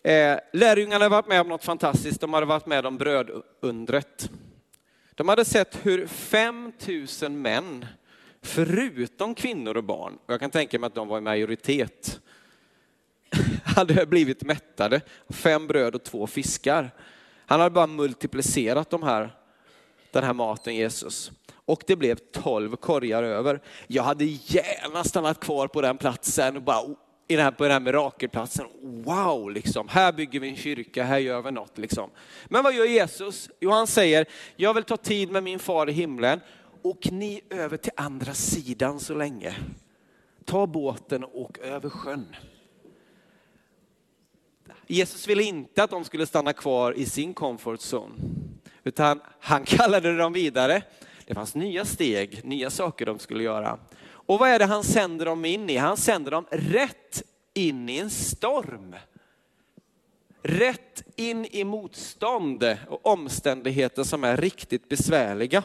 Eh, 0.03 0.39
lärjungarna 0.53 1.05
hade 1.05 1.09
varit 1.09 1.27
med 1.27 1.41
om 1.41 1.47
något 1.47 1.63
fantastiskt. 1.63 2.21
De 2.21 2.33
hade 2.33 2.45
varit 2.45 2.65
med 2.65 2.85
om 2.85 2.97
brödundret. 2.97 4.29
De 5.15 5.29
hade 5.29 5.45
sett 5.45 5.85
hur 5.85 6.07
5000 6.07 7.41
män, 7.41 7.85
förutom 8.41 9.35
kvinnor 9.35 9.77
och 9.77 9.83
barn, 9.83 10.13
och 10.25 10.33
jag 10.33 10.39
kan 10.39 10.51
tänka 10.51 10.79
mig 10.79 10.87
att 10.87 10.95
de 10.95 11.07
var 11.07 11.17
i 11.17 11.21
majoritet, 11.21 12.19
hade 13.63 14.05
blivit 14.05 14.43
mättade. 14.43 15.01
Fem 15.29 15.67
bröd 15.67 15.95
och 15.95 16.03
två 16.03 16.27
fiskar. 16.27 16.91
Han 17.45 17.59
hade 17.59 17.73
bara 17.73 17.87
multiplicerat 17.87 18.89
de 18.89 19.03
här, 19.03 19.35
den 20.11 20.23
här 20.23 20.33
maten, 20.33 20.75
Jesus. 20.75 21.31
Och 21.65 21.83
det 21.87 21.95
blev 21.95 22.15
tolv 22.15 22.75
korgar 22.75 23.23
över. 23.23 23.61
Jag 23.87 24.03
hade 24.03 24.25
gärna 24.25 25.03
stannat 25.03 25.39
kvar 25.39 25.67
på 25.67 25.81
den 25.81 25.97
platsen 25.97 26.57
och 26.57 26.63
bara 26.63 26.95
i 27.27 27.35
den 27.35 27.45
här, 27.45 27.51
på 27.51 27.63
den 27.63 27.71
här 27.71 27.79
mirakelplatsen. 27.79 28.65
Wow, 28.81 29.51
liksom. 29.51 29.87
här 29.87 30.11
bygger 30.11 30.39
vi 30.39 30.49
en 30.49 30.55
kyrka, 30.55 31.03
här 31.03 31.17
gör 31.17 31.41
vi 31.41 31.51
något. 31.51 31.77
Liksom. 31.77 32.09
Men 32.45 32.63
vad 32.63 32.73
gör 32.73 32.85
Jesus? 32.85 33.49
Jo, 33.59 33.71
han 33.71 33.87
säger, 33.87 34.25
jag 34.55 34.73
vill 34.73 34.83
ta 34.83 34.97
tid 34.97 35.31
med 35.31 35.43
min 35.43 35.59
far 35.59 35.89
i 35.89 35.93
himlen 35.93 36.39
och 36.81 37.11
ni 37.11 37.41
över 37.49 37.77
till 37.77 37.91
andra 37.95 38.33
sidan 38.33 38.99
så 38.99 39.13
länge. 39.13 39.55
Ta 40.45 40.67
båten 40.67 41.23
och 41.23 41.41
åk 41.41 41.57
över 41.57 41.89
sjön. 41.89 42.35
Jesus 44.87 45.27
ville 45.27 45.43
inte 45.43 45.83
att 45.83 45.89
de 45.89 46.03
skulle 46.03 46.25
stanna 46.25 46.53
kvar 46.53 46.93
i 46.93 47.05
sin 47.05 47.33
comfort 47.33 47.79
zone, 47.79 48.15
utan 48.83 49.21
han 49.39 49.63
kallade 49.65 50.17
dem 50.17 50.33
vidare. 50.33 50.83
Det 51.25 51.33
fanns 51.33 51.55
nya 51.55 51.85
steg, 51.85 52.45
nya 52.45 52.69
saker 52.69 53.05
de 53.05 53.19
skulle 53.19 53.43
göra. 53.43 53.79
Och 54.25 54.39
vad 54.39 54.49
är 54.49 54.59
det 54.59 54.65
han 54.65 54.83
sänder 54.83 55.25
dem 55.25 55.45
in 55.45 55.69
i? 55.69 55.77
Han 55.77 55.97
sänder 55.97 56.31
dem 56.31 56.45
rätt 56.51 57.23
in 57.53 57.89
i 57.89 57.97
en 57.97 58.09
storm. 58.09 58.95
rätt 60.45 61.03
in 61.15 61.45
i 61.45 61.63
motstånd 61.63 62.77
och 62.87 63.05
omständigheter 63.05 64.03
som 64.03 64.23
är 64.23 64.37
riktigt 64.37 64.89
besvärliga. 64.89 65.63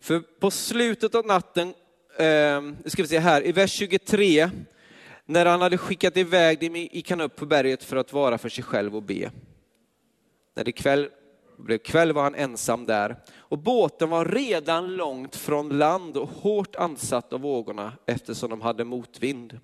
För 0.00 0.20
på 0.20 0.50
slutet 0.50 1.14
av 1.14 1.26
natten, 1.26 1.74
eh, 2.18 2.62
ska 2.86 3.02
vi 3.02 3.08
se 3.08 3.18
här, 3.18 3.46
i 3.46 3.52
vers 3.52 3.72
23, 3.72 4.50
när 5.26 5.46
han 5.46 5.60
hade 5.60 5.78
skickat 5.78 6.16
iväg 6.16 6.60
dem 6.60 6.76
gick 6.76 7.10
han 7.10 7.20
upp 7.20 7.36
på 7.36 7.46
berget 7.46 7.84
för 7.84 7.96
att 7.96 8.12
vara 8.12 8.38
för 8.38 8.48
sig 8.48 8.64
själv 8.64 8.96
och 8.96 9.02
be. 9.02 9.30
När 10.54 10.64
det 10.64 10.72
kväll, 10.72 11.10
blev 11.64 11.78
kväll 11.78 12.12
var 12.12 12.22
han 12.22 12.34
ensam 12.34 12.86
där 12.86 13.16
och 13.38 13.58
båten 13.58 14.10
var 14.10 14.24
redan 14.24 14.96
långt 14.96 15.36
från 15.36 15.78
land 15.78 16.16
och 16.16 16.28
hårt 16.28 16.76
ansatt 16.76 17.32
av 17.32 17.40
vågorna 17.40 17.92
eftersom 18.06 18.50
de 18.50 18.60
hade 18.60 18.84
motvind. 18.84 19.60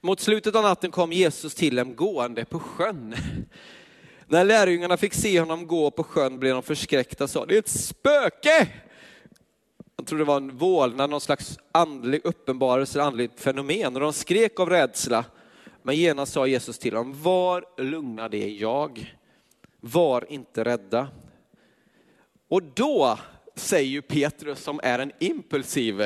Mot 0.00 0.20
slutet 0.20 0.54
av 0.54 0.62
natten 0.62 0.90
kom 0.90 1.12
Jesus 1.12 1.54
till 1.54 1.76
dem 1.76 1.96
gående 1.96 2.44
på 2.44 2.58
sjön. 2.58 3.14
När 4.26 4.44
lärjungarna 4.44 4.96
fick 4.96 5.14
se 5.14 5.40
honom 5.40 5.66
gå 5.66 5.90
på 5.90 6.04
sjön 6.04 6.38
blev 6.38 6.54
de 6.54 6.62
förskräckta 6.62 7.24
och 7.24 7.30
sa, 7.30 7.46
det 7.46 7.54
är 7.54 7.58
ett 7.58 7.68
spöke! 7.68 8.68
De 9.96 10.04
trodde 10.04 10.24
det 10.24 10.28
var 10.28 10.36
en 10.36 10.56
vålnad, 10.56 11.10
någon 11.10 11.20
slags 11.20 11.58
andlig 11.72 12.20
uppenbarelse, 12.24 13.02
andligt 13.02 13.40
fenomen. 13.40 13.94
Och 13.94 14.00
de 14.00 14.12
skrek 14.12 14.60
av 14.60 14.70
rädsla. 14.70 15.24
Men 15.82 15.96
genast 15.96 16.32
sa 16.32 16.46
Jesus 16.46 16.78
till 16.78 16.94
dem, 16.94 17.22
var 17.22 17.64
lugna, 17.76 18.28
det 18.28 18.44
är 18.44 18.48
jag. 18.48 19.14
Var 19.80 20.32
inte 20.32 20.64
rädda. 20.64 21.08
Och 22.48 22.62
då 22.62 23.18
säger 23.54 23.90
ju 23.90 24.02
Petrus 24.02 24.62
som 24.62 24.80
är 24.82 24.98
en 24.98 25.12
impulsiv, 25.18 25.96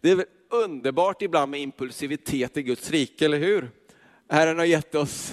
det 0.00 0.10
är 0.10 0.16
väl 0.16 0.26
underbart 0.50 1.22
ibland 1.22 1.50
med 1.50 1.60
impulsivitet 1.60 2.56
i 2.56 2.62
Guds 2.62 2.90
rike, 2.90 3.24
eller 3.24 3.38
hur? 3.38 3.70
Herren 4.28 4.58
har 4.58 4.64
gett 4.64 4.94
oss 4.94 5.32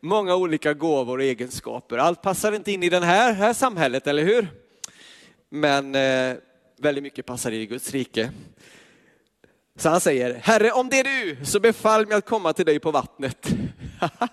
många 0.00 0.36
olika 0.36 0.74
gåvor 0.74 1.18
och 1.18 1.24
egenskaper. 1.24 1.98
Allt 1.98 2.22
passar 2.22 2.52
inte 2.52 2.72
in 2.72 2.82
i 2.82 2.88
det 2.88 3.04
här, 3.04 3.32
här 3.32 3.52
samhället, 3.52 4.06
eller 4.06 4.24
hur? 4.24 4.48
Men 5.48 5.94
eh, 5.94 6.36
väldigt 6.78 7.04
mycket 7.04 7.26
passar 7.26 7.50
in 7.50 7.60
i 7.60 7.66
Guds 7.66 7.92
rike. 7.92 8.30
Så 9.76 9.88
han 9.88 10.00
säger, 10.00 10.34
Herre 10.34 10.70
om 10.72 10.88
det 10.88 11.00
är 11.00 11.04
du 11.04 11.44
så 11.44 11.60
befall 11.60 12.06
mig 12.06 12.16
att 12.16 12.26
komma 12.26 12.52
till 12.52 12.66
dig 12.66 12.78
på 12.78 12.90
vattnet. 12.90 13.48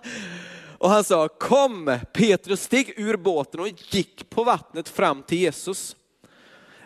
och 0.81 0.89
han 0.89 1.03
sa, 1.03 1.27
kom! 1.27 1.99
Petrus 2.13 2.61
steg 2.61 2.93
ur 2.97 3.17
båten 3.17 3.59
och 3.59 3.67
gick 3.67 4.29
på 4.29 4.43
vattnet 4.43 4.89
fram 4.89 5.23
till 5.23 5.37
Jesus. 5.37 5.95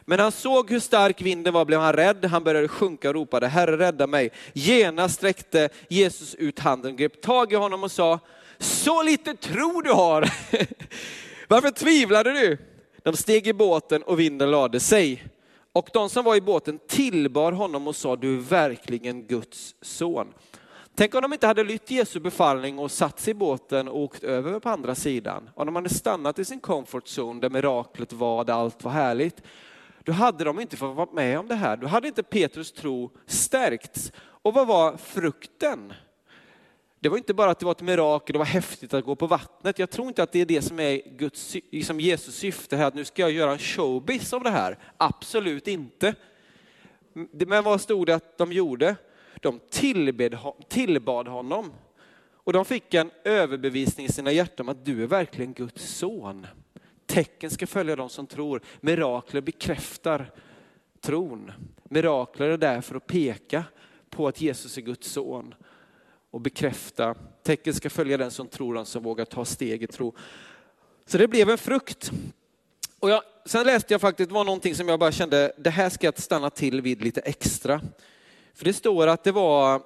Men 0.01 0.19
han 0.19 0.31
såg 0.31 0.69
hur 0.69 0.79
stark 0.79 1.21
vinden 1.21 1.53
var 1.53 1.65
blev 1.65 1.79
han 1.79 1.93
rädd, 1.93 2.25
han 2.25 2.43
började 2.43 2.67
sjunka 2.67 3.09
och 3.09 3.15
ropade, 3.15 3.47
Herre 3.47 3.77
rädda 3.77 4.07
mig. 4.07 4.31
Genast 4.53 5.15
sträckte 5.15 5.69
Jesus 5.89 6.35
ut 6.35 6.59
handen, 6.59 6.95
grep 6.95 7.21
tag 7.21 7.53
i 7.53 7.55
honom 7.55 7.83
och 7.83 7.91
sa, 7.91 8.19
så 8.57 9.03
lite 9.03 9.33
tro 9.33 9.81
du 9.81 9.91
har. 9.91 10.21
Varför 11.47 11.71
tvivlade 11.71 12.31
du? 12.31 12.57
De 13.03 13.17
steg 13.17 13.47
i 13.47 13.53
båten 13.53 14.03
och 14.03 14.19
vinden 14.19 14.51
lade 14.51 14.79
sig. 14.79 15.23
Och 15.73 15.89
de 15.93 16.09
som 16.09 16.25
var 16.25 16.35
i 16.35 16.41
båten 16.41 16.79
tillbar 16.87 17.51
honom 17.51 17.87
och 17.87 17.95
sa, 17.95 18.15
du 18.15 18.37
är 18.37 18.41
verkligen 18.41 19.27
Guds 19.27 19.75
son. 19.81 20.27
Tänk 20.97 21.15
om 21.15 21.21
de 21.21 21.33
inte 21.33 21.47
hade 21.47 21.63
lytt 21.63 21.91
Jesu 21.91 22.19
befallning 22.19 22.79
och 22.79 22.91
satt 22.91 23.19
sig 23.19 23.31
i 23.31 23.33
båten 23.33 23.87
och 23.87 23.99
åkt 23.99 24.23
över 24.23 24.59
på 24.59 24.69
andra 24.69 24.95
sidan. 24.95 25.49
Om 25.55 25.65
de 25.65 25.75
hade 25.75 25.89
stannat 25.89 26.39
i 26.39 26.45
sin 26.45 26.59
comfort 26.59 27.03
zone 27.05 27.41
där 27.41 27.49
miraklet 27.49 28.13
var, 28.13 28.43
där 28.43 28.53
allt 28.53 28.83
var 28.83 28.91
härligt. 28.91 29.41
Då 30.03 30.11
hade 30.11 30.43
de 30.43 30.59
inte 30.59 30.77
fått 30.77 30.95
vara 30.95 31.11
med 31.11 31.39
om 31.39 31.47
det 31.47 31.55
här. 31.55 31.77
Då 31.77 31.87
hade 31.87 32.07
inte 32.07 32.23
Petrus 32.23 32.71
tro 32.71 33.11
stärkts. 33.25 34.11
Och 34.17 34.53
vad 34.53 34.67
var 34.67 34.97
frukten? 34.97 35.93
Det 36.99 37.09
var 37.09 37.17
inte 37.17 37.33
bara 37.33 37.51
att 37.51 37.59
det 37.59 37.65
var 37.65 37.71
ett 37.71 37.81
mirakel, 37.81 38.33
det 38.33 38.39
var 38.39 38.45
häftigt 38.45 38.93
att 38.93 39.05
gå 39.05 39.15
på 39.15 39.27
vattnet. 39.27 39.79
Jag 39.79 39.89
tror 39.89 40.07
inte 40.07 40.23
att 40.23 40.31
det 40.31 40.41
är 40.41 40.45
det 40.45 40.61
som 40.61 40.79
är 40.79 41.17
Guds, 41.17 41.55
liksom 41.71 41.99
Jesus 41.99 42.35
syfte 42.35 42.77
här, 42.77 42.87
att 42.87 42.95
nu 42.95 43.05
ska 43.05 43.21
jag 43.21 43.31
göra 43.31 43.51
en 43.51 43.59
showbiz 43.59 44.33
av 44.33 44.43
det 44.43 44.49
här. 44.49 44.77
Absolut 44.97 45.67
inte. 45.67 46.15
Men 47.31 47.63
vad 47.63 47.81
stod 47.81 48.05
det 48.05 48.15
att 48.15 48.37
de 48.37 48.51
gjorde? 48.51 48.95
De 49.45 49.59
tillbed, 49.69 50.37
tillbad 50.67 51.27
honom. 51.27 51.73
Och 52.33 52.53
de 52.53 52.65
fick 52.65 52.93
en 52.93 53.11
överbevisning 53.23 54.05
i 54.05 54.11
sina 54.11 54.31
hjärtan 54.31 54.65
om 54.65 54.69
att 54.69 54.85
du 54.85 55.03
är 55.03 55.07
verkligen 55.07 55.53
Guds 55.53 55.97
son. 55.97 56.47
Tecken 57.05 57.49
ska 57.49 57.67
följa 57.67 57.95
de 57.95 58.09
som 58.09 58.27
tror. 58.27 58.61
Mirakler 58.81 59.41
bekräftar 59.41 60.31
tron. 61.01 61.51
Mirakler 61.83 62.49
är 62.49 62.57
där 62.57 62.81
för 62.81 62.95
att 62.95 63.07
peka 63.07 63.63
på 64.09 64.27
att 64.27 64.41
Jesus 64.41 64.77
är 64.77 64.81
Guds 64.81 65.11
son 65.11 65.55
och 66.31 66.41
bekräfta. 66.41 67.15
Tecken 67.43 67.73
ska 67.73 67.89
följa 67.89 68.17
den 68.17 68.31
som 68.31 68.47
tror, 68.47 68.73
den 68.73 68.85
som 68.85 69.03
vågar 69.03 69.25
ta 69.25 69.45
steg 69.45 69.83
i 69.83 69.87
tro. 69.87 70.15
Så 71.05 71.17
det 71.17 71.27
blev 71.27 71.49
en 71.49 71.57
frukt. 71.57 72.11
Och 72.99 73.09
jag, 73.09 73.21
sen 73.45 73.65
läste 73.65 73.93
jag 73.93 74.01
faktiskt, 74.01 74.29
det 74.29 74.33
var 74.33 74.45
någonting 74.45 74.75
som 74.75 74.87
jag 74.87 74.99
bara 74.99 75.11
kände, 75.11 75.53
det 75.57 75.69
här 75.69 75.89
ska 75.89 76.07
jag 76.07 76.21
stanna 76.21 76.49
till 76.49 76.81
vid 76.81 77.01
lite 77.01 77.21
extra. 77.21 77.81
För 78.55 78.65
det 78.65 78.73
står 78.73 79.07
att 79.07 79.23
det 79.23 79.31
var 79.31 79.81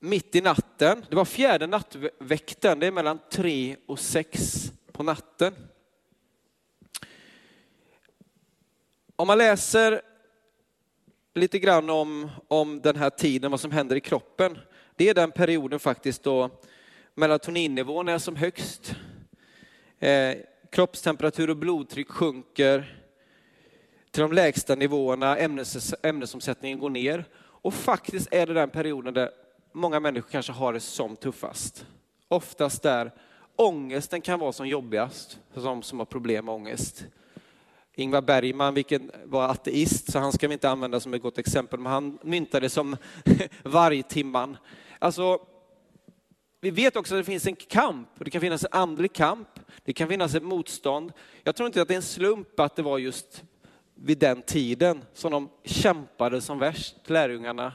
mitt 0.00 0.34
i 0.34 0.40
natten, 0.40 1.04
det 1.08 1.16
var 1.16 1.24
fjärde 1.24 1.66
nattväkten, 1.66 2.78
det 2.78 2.86
är 2.86 2.92
mellan 2.92 3.18
tre 3.30 3.76
och 3.86 3.98
sex 3.98 4.62
på 4.92 5.02
natten. 5.02 5.54
Om 9.16 9.26
man 9.26 9.38
läser 9.38 10.02
lite 11.34 11.58
grann 11.58 11.90
om, 11.90 12.30
om 12.48 12.80
den 12.80 12.96
här 12.96 13.10
tiden, 13.10 13.50
vad 13.50 13.60
som 13.60 13.70
händer 13.70 13.96
i 13.96 14.00
kroppen, 14.00 14.58
det 14.96 15.08
är 15.08 15.14
den 15.14 15.30
perioden 15.30 15.78
faktiskt 15.78 16.22
då 16.22 16.50
melatoninnivån 17.14 18.08
är 18.08 18.18
som 18.18 18.36
högst. 18.36 18.94
Eh, 19.98 20.36
kroppstemperatur 20.72 21.50
och 21.50 21.56
blodtryck 21.56 22.10
sjunker 22.10 23.00
till 24.10 24.22
de 24.22 24.32
lägsta 24.32 24.74
nivåerna, 24.74 25.36
ämnes, 25.36 25.94
ämnesomsättningen 26.02 26.78
går 26.78 26.90
ner. 26.90 27.24
Och 27.64 27.74
faktiskt 27.74 28.28
är 28.30 28.46
det 28.46 28.54
den 28.54 28.70
perioden 28.70 29.14
där 29.14 29.30
många 29.72 30.00
människor 30.00 30.28
kanske 30.30 30.52
har 30.52 30.72
det 30.72 30.80
som 30.80 31.16
tuffast. 31.16 31.86
Oftast 32.28 32.82
där 32.82 33.12
ångesten 33.56 34.20
kan 34.20 34.40
vara 34.40 34.52
som 34.52 34.68
jobbigast 34.68 35.38
för 35.54 35.60
de 35.60 35.82
som 35.82 35.98
har 35.98 36.06
problem 36.06 36.44
med 36.44 36.54
ångest. 36.54 37.06
Ingvar 37.94 38.22
Bergman, 38.22 38.74
vilken 38.74 39.10
var 39.24 39.48
ateist, 39.48 40.12
så 40.12 40.18
han 40.18 40.32
ska 40.32 40.48
vi 40.48 40.52
inte 40.52 40.70
använda 40.70 41.00
som 41.00 41.14
ett 41.14 41.22
gott 41.22 41.38
exempel, 41.38 41.80
men 41.80 41.92
han 41.92 42.18
myntade 42.22 42.68
som 42.68 42.96
vargtimman. 43.62 44.56
Alltså, 44.98 45.38
vi 46.60 46.70
vet 46.70 46.96
också 46.96 47.14
att 47.14 47.20
det 47.20 47.24
finns 47.24 47.46
en 47.46 47.56
kamp, 47.56 48.08
det 48.18 48.30
kan 48.30 48.40
finnas 48.40 48.64
en 48.64 48.72
andlig 48.72 49.12
kamp, 49.12 49.48
det 49.84 49.92
kan 49.92 50.08
finnas 50.08 50.34
ett 50.34 50.42
motstånd. 50.42 51.12
Jag 51.42 51.56
tror 51.56 51.66
inte 51.66 51.82
att 51.82 51.88
det 51.88 51.94
är 51.94 51.96
en 51.96 52.02
slump 52.02 52.60
att 52.60 52.76
det 52.76 52.82
var 52.82 52.98
just 52.98 53.44
vid 54.04 54.18
den 54.18 54.42
tiden 54.42 55.04
som 55.12 55.32
de 55.32 55.50
kämpade 55.64 56.40
som 56.40 56.58
värst, 56.58 57.10
lärjungarna, 57.10 57.72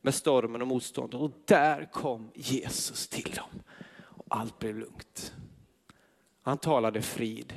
med 0.00 0.14
stormen 0.14 0.62
och 0.62 0.68
motståndet. 0.68 1.20
Och 1.20 1.30
där 1.44 1.88
kom 1.92 2.30
Jesus 2.34 3.08
till 3.08 3.30
dem. 3.30 3.62
Och 3.98 4.24
allt 4.28 4.58
blev 4.58 4.76
lugnt. 4.78 5.34
Han 6.42 6.58
talade 6.58 7.02
frid. 7.02 7.52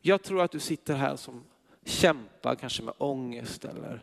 Jag 0.00 0.22
tror 0.22 0.42
att 0.42 0.50
du 0.50 0.58
sitter 0.58 0.94
här 0.94 1.16
som 1.16 1.44
kämpar 1.84 2.54
kanske 2.54 2.82
med 2.82 2.94
ångest 2.98 3.64
eller 3.64 4.02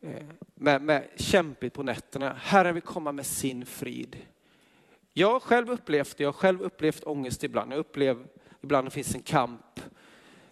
eh, 0.00 0.26
med, 0.54 0.82
med 0.82 1.08
kämpigt 1.16 1.74
på 1.74 1.82
nätterna. 1.82 2.36
Herren 2.38 2.74
vill 2.74 2.82
komma 2.82 3.12
med 3.12 3.26
sin 3.26 3.66
frid. 3.66 4.16
Jag 5.12 5.32
har 5.32 5.40
själv 5.40 5.70
upplevt 5.70 6.16
det, 6.16 6.22
jag 6.22 6.28
har 6.28 6.32
själv 6.32 6.62
upplevt 6.62 7.04
ångest 7.04 7.44
ibland. 7.44 7.72
Jag 7.72 7.78
upplever 7.78 8.26
ibland 8.62 8.86
det 8.86 8.90
finns 8.90 9.14
en 9.14 9.22
kamp, 9.22 9.80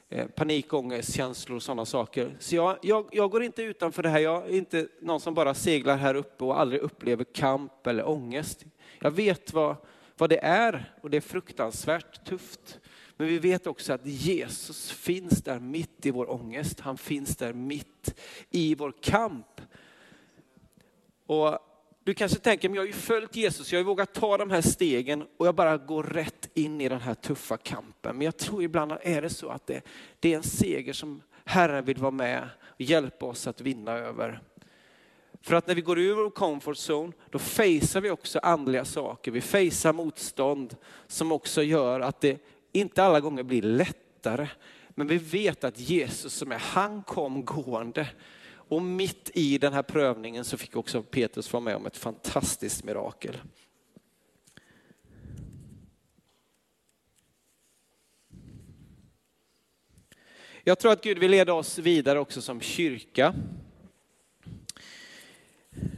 eh, 0.08 0.26
panikångest, 0.26 1.14
känslor 1.14 1.56
och 1.56 1.62
sådana 1.62 1.84
saker. 1.84 2.36
Så 2.38 2.56
jag, 2.56 2.78
jag, 2.82 3.08
jag, 3.12 3.30
går 3.30 3.42
inte 3.42 3.62
utanför 3.62 4.02
det 4.02 4.08
här, 4.08 4.18
jag 4.18 4.44
är 4.44 4.56
inte 4.56 4.88
någon 5.00 5.20
som 5.20 5.34
bara 5.34 5.54
seglar 5.54 5.96
här 5.96 6.14
uppe 6.14 6.44
och 6.44 6.60
aldrig 6.60 6.80
upplever 6.80 7.25
kamp 7.25 7.86
eller 7.86 8.08
ångest. 8.08 8.64
Jag 9.00 9.10
vet 9.10 9.52
vad, 9.52 9.76
vad 10.16 10.30
det 10.30 10.38
är 10.42 10.94
och 11.02 11.10
det 11.10 11.16
är 11.16 11.20
fruktansvärt 11.20 12.26
tufft. 12.26 12.80
Men 13.16 13.28
vi 13.28 13.38
vet 13.38 13.66
också 13.66 13.92
att 13.92 14.06
Jesus 14.06 14.90
finns 14.90 15.42
där 15.42 15.60
mitt 15.60 16.06
i 16.06 16.10
vår 16.10 16.30
ångest. 16.30 16.80
Han 16.80 16.98
finns 16.98 17.36
där 17.36 17.52
mitt 17.52 18.14
i 18.50 18.75
vår 18.75 18.92
kamp. 19.02 19.60
Och 21.26 21.58
du 22.06 22.14
kanske 22.14 22.38
tänker, 22.38 22.68
men 22.68 22.75
jag 22.75 22.82
har 22.82 22.86
ju 22.86 22.92
följt 22.92 23.36
Jesus, 23.36 23.72
jag 23.72 23.80
har 23.80 23.84
vågat 23.84 24.14
ta 24.14 24.36
de 24.36 24.50
här 24.50 24.60
stegen 24.60 25.25
och 25.36 25.46
jag 25.46 25.54
bara 25.54 25.76
går 25.76 26.02
rätt 26.02 26.50
in 26.54 26.80
i 26.80 26.88
den 26.88 27.00
här 27.00 27.14
tuffa 27.14 27.56
kampen. 27.56 28.16
Men 28.16 28.25
jag 28.25 28.36
tror 28.36 28.62
ibland 28.62 28.92
är 29.02 29.22
det 29.22 29.30
så 29.30 29.48
att 29.48 29.66
det, 29.66 29.80
det 30.20 30.32
är 30.32 30.36
en 30.36 30.42
seger 30.42 30.92
som 30.92 31.22
Herren 31.44 31.84
vill 31.84 31.96
vara 31.98 32.10
med 32.10 32.48
och 32.66 32.80
hjälpa 32.80 33.26
oss 33.26 33.46
att 33.46 33.60
vinna 33.60 33.92
över. 33.92 34.40
För 35.42 35.56
att 35.56 35.66
när 35.66 35.75
vi 35.75 35.80
går 35.80 35.98
ur 35.98 36.14
vår 36.14 36.30
comfort 36.30 36.76
zone, 36.76 37.12
då 37.30 37.38
facear 37.38 38.00
vi 38.00 38.10
också 38.10 38.38
andliga 38.38 38.84
saker. 38.84 39.30
Vi 39.30 39.40
facear 39.40 39.92
motstånd 39.92 40.76
som 41.06 41.32
också 41.32 41.62
gör 41.62 42.00
att 42.00 42.20
det 42.20 42.38
inte 42.72 43.04
alla 43.04 43.20
gånger 43.20 43.42
blir 43.42 43.62
lättare. 43.62 44.48
Men 44.88 45.06
vi 45.06 45.18
vet 45.18 45.64
att 45.64 45.80
Jesus 45.80 46.32
som 46.32 46.52
är, 46.52 46.58
han 46.58 47.02
kom 47.02 47.44
gående. 47.44 48.08
Och 48.68 48.82
mitt 48.82 49.30
i 49.35 49.58
den 49.58 49.73
här 49.73 49.82
prövningen 49.82 50.44
så 50.44 50.56
fick 50.56 50.76
också 50.76 51.02
Petrus 51.02 51.52
vara 51.52 51.62
med 51.62 51.76
om 51.76 51.87
ett 51.87 51.96
fantastiskt 51.96 52.85
mirakel. 52.85 53.37
Jag 60.64 60.78
tror 60.78 60.92
att 60.92 61.02
Gud 61.02 61.18
vill 61.18 61.30
leda 61.30 61.54
oss 61.54 61.78
vidare 61.78 62.20
också 62.20 62.42
som 62.42 62.61
kyrka. 62.61 63.35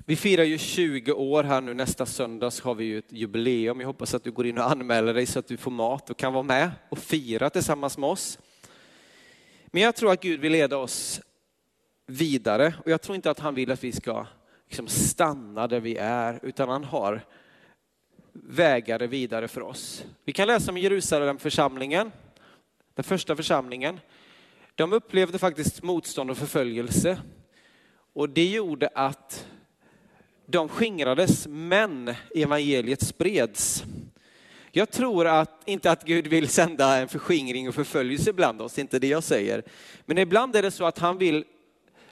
Vi 0.06 0.16
firar 0.16 0.44
ju 0.44 0.58
20 0.58 1.12
år 1.12 1.44
här 1.44 1.60
nu, 1.60 1.74
nästa 1.74 2.06
söndag 2.06 2.50
så 2.50 2.64
har 2.64 2.74
vi 2.74 2.84
ju 2.84 2.98
ett 2.98 3.12
jubileum. 3.12 3.80
Jag 3.80 3.86
hoppas 3.86 4.14
att 4.14 4.24
du 4.24 4.30
går 4.30 4.46
in 4.46 4.58
och 4.58 4.70
anmäler 4.70 5.14
dig 5.14 5.26
så 5.26 5.38
att 5.38 5.46
du 5.46 5.56
får 5.56 5.70
mat 5.70 6.10
och 6.10 6.16
kan 6.16 6.32
vara 6.32 6.42
med 6.42 6.70
och 6.88 6.98
fira 6.98 7.50
tillsammans 7.50 7.98
med 7.98 8.10
oss. 8.10 8.38
Men 9.66 9.82
jag 9.82 9.96
tror 9.96 10.12
att 10.12 10.22
Gud 10.22 10.40
vill 10.40 10.52
leda 10.52 10.76
oss 10.76 11.20
vidare 12.10 12.74
och 12.84 12.90
jag 12.90 13.02
tror 13.02 13.16
inte 13.16 13.30
att 13.30 13.38
han 13.38 13.54
vill 13.54 13.70
att 13.70 13.84
vi 13.84 13.92
ska 13.92 14.26
liksom 14.66 14.88
stanna 14.88 15.66
där 15.66 15.80
vi 15.80 15.96
är, 15.96 16.40
utan 16.42 16.68
han 16.68 16.84
har 16.84 17.20
vägar 18.32 19.00
vidare 19.00 19.48
för 19.48 19.60
oss. 19.60 20.04
Vi 20.24 20.32
kan 20.32 20.46
läsa 20.46 20.70
om 20.70 20.78
Jerusalemförsamlingen, 20.78 22.12
den 22.94 23.04
första 23.04 23.36
församlingen. 23.36 24.00
De 24.74 24.92
upplevde 24.92 25.38
faktiskt 25.38 25.82
motstånd 25.82 26.30
och 26.30 26.38
förföljelse 26.38 27.18
och 28.12 28.28
det 28.28 28.46
gjorde 28.46 28.88
att 28.94 29.46
de 30.46 30.68
skingrades, 30.68 31.46
men 31.46 32.14
evangeliet 32.34 33.02
spreds. 33.02 33.84
Jag 34.70 34.90
tror 34.90 35.26
att, 35.26 35.62
inte 35.64 35.90
att 35.90 36.04
Gud 36.04 36.26
vill 36.26 36.48
sända 36.48 36.96
en 36.96 37.08
förskingring 37.08 37.68
och 37.68 37.74
förföljelse 37.74 38.32
bland 38.32 38.62
oss, 38.62 38.78
inte 38.78 38.98
det 38.98 39.06
jag 39.06 39.24
säger. 39.24 39.62
Men 40.06 40.18
ibland 40.18 40.56
är 40.56 40.62
det 40.62 40.70
så 40.70 40.84
att 40.84 40.98
han 40.98 41.18
vill 41.18 41.44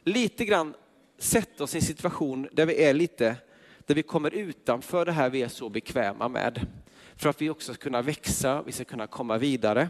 lite 0.07 0.45
grann 0.45 0.75
sätta 1.19 1.65
oss 1.65 1.75
i 1.75 1.79
en 1.79 1.85
situation 1.85 2.49
där 2.53 2.67
vi 2.67 2.85
är 2.85 2.95
lite, 2.95 3.37
där 3.87 3.95
vi 3.95 4.03
kommer 4.03 4.35
utanför 4.35 5.05
det 5.05 5.13
här 5.13 5.31
vi 5.31 5.43
är 5.43 5.49
så 5.49 5.69
bekväma 5.69 6.29
med. 6.29 6.67
För 7.17 7.29
att 7.29 7.43
vi 7.43 7.51
också 7.51 7.75
ska 7.75 7.83
kunna 7.83 8.03
växa, 8.03 8.63
vi 8.63 8.73
ska 8.73 8.85
kunna 8.85 9.07
komma 9.07 9.39
vidare. 9.39 9.89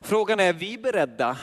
Frågan 0.00 0.40
är, 0.40 0.48
är 0.48 0.52
vi 0.52 0.78
beredda? 0.78 1.38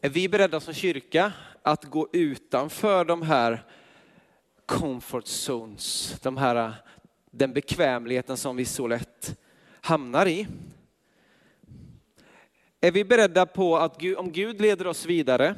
Är 0.00 0.08
vi 0.08 0.28
beredda 0.28 0.60
som 0.60 0.74
kyrka 0.74 1.32
att 1.62 1.84
gå 1.84 2.08
utanför 2.12 3.04
de 3.04 3.22
här 3.22 3.64
comfort 4.66 5.26
zones, 5.26 6.16
de 6.22 6.36
här, 6.36 6.74
den 7.30 7.52
bekvämligheten 7.52 8.36
som 8.36 8.56
vi 8.56 8.64
så 8.64 8.86
lätt 8.86 9.36
hamnar 9.80 10.26
i. 10.26 10.46
Är 12.80 12.90
vi 12.90 13.04
beredda 13.04 13.46
på 13.46 13.76
att 13.76 14.00
Gud, 14.00 14.16
om 14.16 14.32
Gud 14.32 14.60
leder 14.60 14.86
oss 14.86 15.06
vidare, 15.06 15.54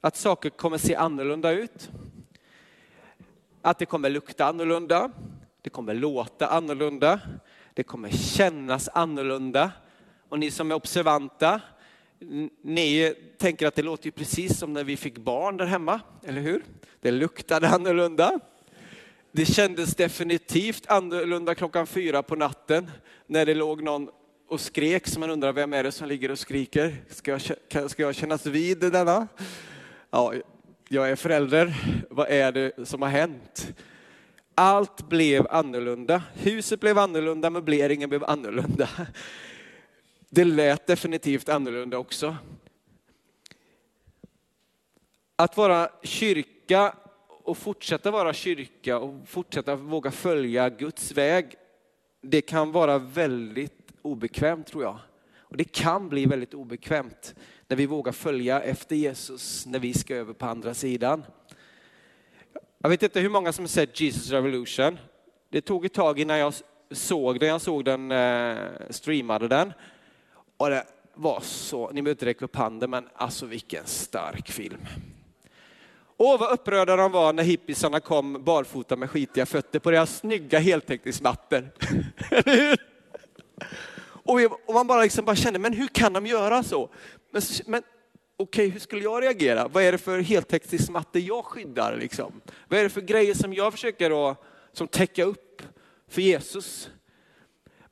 att 0.00 0.16
saker 0.16 0.50
kommer 0.50 0.78
se 0.78 0.94
annorlunda 0.94 1.50
ut? 1.50 1.90
Att 3.62 3.78
det 3.78 3.86
kommer 3.86 4.10
lukta 4.10 4.46
annorlunda, 4.46 5.10
det 5.62 5.70
kommer 5.70 5.94
låta 5.94 6.46
annorlunda, 6.46 7.20
det 7.74 7.82
kommer 7.82 8.10
kännas 8.10 8.88
annorlunda. 8.88 9.72
Och 10.28 10.38
ni 10.38 10.50
som 10.50 10.70
är 10.70 10.74
observanta, 10.74 11.60
ni 12.62 13.14
tänker 13.38 13.66
att 13.66 13.74
det 13.74 13.82
låter 13.82 14.06
ju 14.06 14.10
precis 14.10 14.58
som 14.58 14.72
när 14.72 14.84
vi 14.84 14.96
fick 14.96 15.18
barn 15.18 15.56
där 15.56 15.66
hemma, 15.66 16.00
eller 16.24 16.40
hur? 16.40 16.62
Det 17.00 17.10
luktade 17.10 17.68
annorlunda. 17.68 18.40
Det 19.32 19.44
kändes 19.46 19.94
definitivt 19.94 20.86
annorlunda 20.86 21.54
klockan 21.54 21.86
fyra 21.86 22.22
på 22.22 22.36
natten 22.36 22.90
när 23.26 23.46
det 23.46 23.54
låg 23.54 23.82
någon 23.82 24.08
och 24.48 24.60
skrek 24.60 25.06
så 25.06 25.20
man 25.20 25.30
undrar 25.30 25.52
vem 25.52 25.72
är 25.72 25.82
det 25.82 25.92
som 25.92 26.08
ligger 26.08 26.30
och 26.30 26.38
skriker? 26.38 26.96
Ska 27.08 27.30
jag, 27.30 27.90
ska 27.90 28.02
jag 28.02 28.14
kännas 28.14 28.46
vid 28.46 28.78
denna? 28.78 29.28
Ja, 30.12 30.34
jag 30.88 31.10
är 31.10 31.16
förälder. 31.16 31.74
Vad 32.10 32.28
är 32.28 32.52
det 32.52 32.88
som 32.88 33.02
har 33.02 33.08
hänt? 33.08 33.72
Allt 34.54 35.08
blev 35.08 35.46
annorlunda. 35.50 36.22
Huset 36.34 36.80
blev 36.80 36.98
annorlunda, 36.98 37.50
möbleringen 37.50 38.08
blev 38.08 38.24
annorlunda. 38.24 38.88
Det 40.28 40.44
lät 40.44 40.86
definitivt 40.86 41.48
annorlunda 41.48 41.98
också. 41.98 42.36
Att 45.36 45.56
vara 45.56 45.90
kyrka 46.02 46.94
och 47.28 47.58
fortsätta 47.58 48.10
vara 48.10 48.32
kyrka 48.32 48.98
och 48.98 49.28
fortsätta 49.28 49.76
våga 49.76 50.10
följa 50.10 50.68
Guds 50.68 51.12
väg, 51.12 51.54
det 52.22 52.40
kan 52.40 52.72
vara 52.72 52.98
väldigt 52.98 53.92
obekvämt 54.02 54.66
tror 54.66 54.82
jag. 54.82 54.98
Och 55.38 55.56
det 55.56 55.72
kan 55.72 56.08
bli 56.08 56.26
väldigt 56.26 56.54
obekvämt 56.54 57.34
när 57.70 57.76
vi 57.76 57.86
vågar 57.86 58.12
följa 58.12 58.60
efter 58.60 58.96
Jesus 58.96 59.66
när 59.66 59.78
vi 59.78 59.94
ska 59.94 60.14
över 60.14 60.32
på 60.32 60.46
andra 60.46 60.74
sidan. 60.74 61.24
Jag 62.78 62.90
vet 62.90 63.02
inte 63.02 63.20
hur 63.20 63.28
många 63.28 63.52
som 63.52 63.62
har 63.62 63.68
sett 63.68 64.00
Jesus 64.00 64.30
Revolution. 64.30 64.98
Det 65.48 65.60
tog 65.60 65.84
ett 65.84 65.94
tag 65.94 66.20
innan 66.20 66.38
jag 66.38 66.54
såg 66.90 67.40
den, 67.40 67.48
jag 67.48 67.60
såg 67.60 67.84
den, 67.84 68.12
eh, 68.12 68.58
streamade 68.90 69.48
den. 69.48 69.72
Och 70.56 70.70
det 70.70 70.84
var 71.14 71.40
så, 71.40 71.90
ni 71.90 72.02
behöver 72.02 72.10
inte 72.10 72.26
räcka 72.26 72.44
upp 72.44 72.56
handen, 72.56 72.90
men 72.90 73.08
alltså 73.14 73.46
vilken 73.46 73.86
stark 73.86 74.50
film. 74.50 74.86
Åh, 76.16 76.40
vad 76.40 76.52
upprörda 76.52 76.96
de 76.96 77.12
var 77.12 77.32
när 77.32 77.42
hippisarna 77.42 78.00
kom 78.00 78.44
barfota 78.44 78.96
med 78.96 79.10
skitiga 79.10 79.46
fötter 79.46 79.78
på 79.78 79.90
deras 79.90 80.18
snygga 80.18 80.58
heltäckningsmattor. 80.58 81.70
och, 84.22 84.40
och 84.66 84.74
man 84.74 84.86
bara, 84.86 85.02
liksom 85.02 85.24
bara 85.24 85.36
kände, 85.36 85.58
men 85.58 85.72
hur 85.72 85.86
kan 85.86 86.12
de 86.12 86.26
göra 86.26 86.62
så? 86.62 86.88
Men, 87.30 87.42
men 87.66 87.82
okej, 88.36 88.68
hur 88.68 88.80
skulle 88.80 89.02
jag 89.02 89.22
reagera? 89.22 89.68
Vad 89.68 89.82
är 89.82 89.92
det 89.92 89.98
för 89.98 90.18
heltäckningsmatte 90.18 91.18
jag 91.18 91.44
skyddar? 91.44 91.96
Liksom? 91.96 92.40
Vad 92.68 92.78
är 92.78 92.82
det 92.82 92.90
för 92.90 93.00
grejer 93.00 93.34
som 93.34 93.54
jag 93.54 93.72
försöker 93.72 94.10
då, 94.10 94.36
som 94.72 94.88
täcka 94.88 95.24
upp 95.24 95.62
för 96.08 96.22
Jesus? 96.22 96.90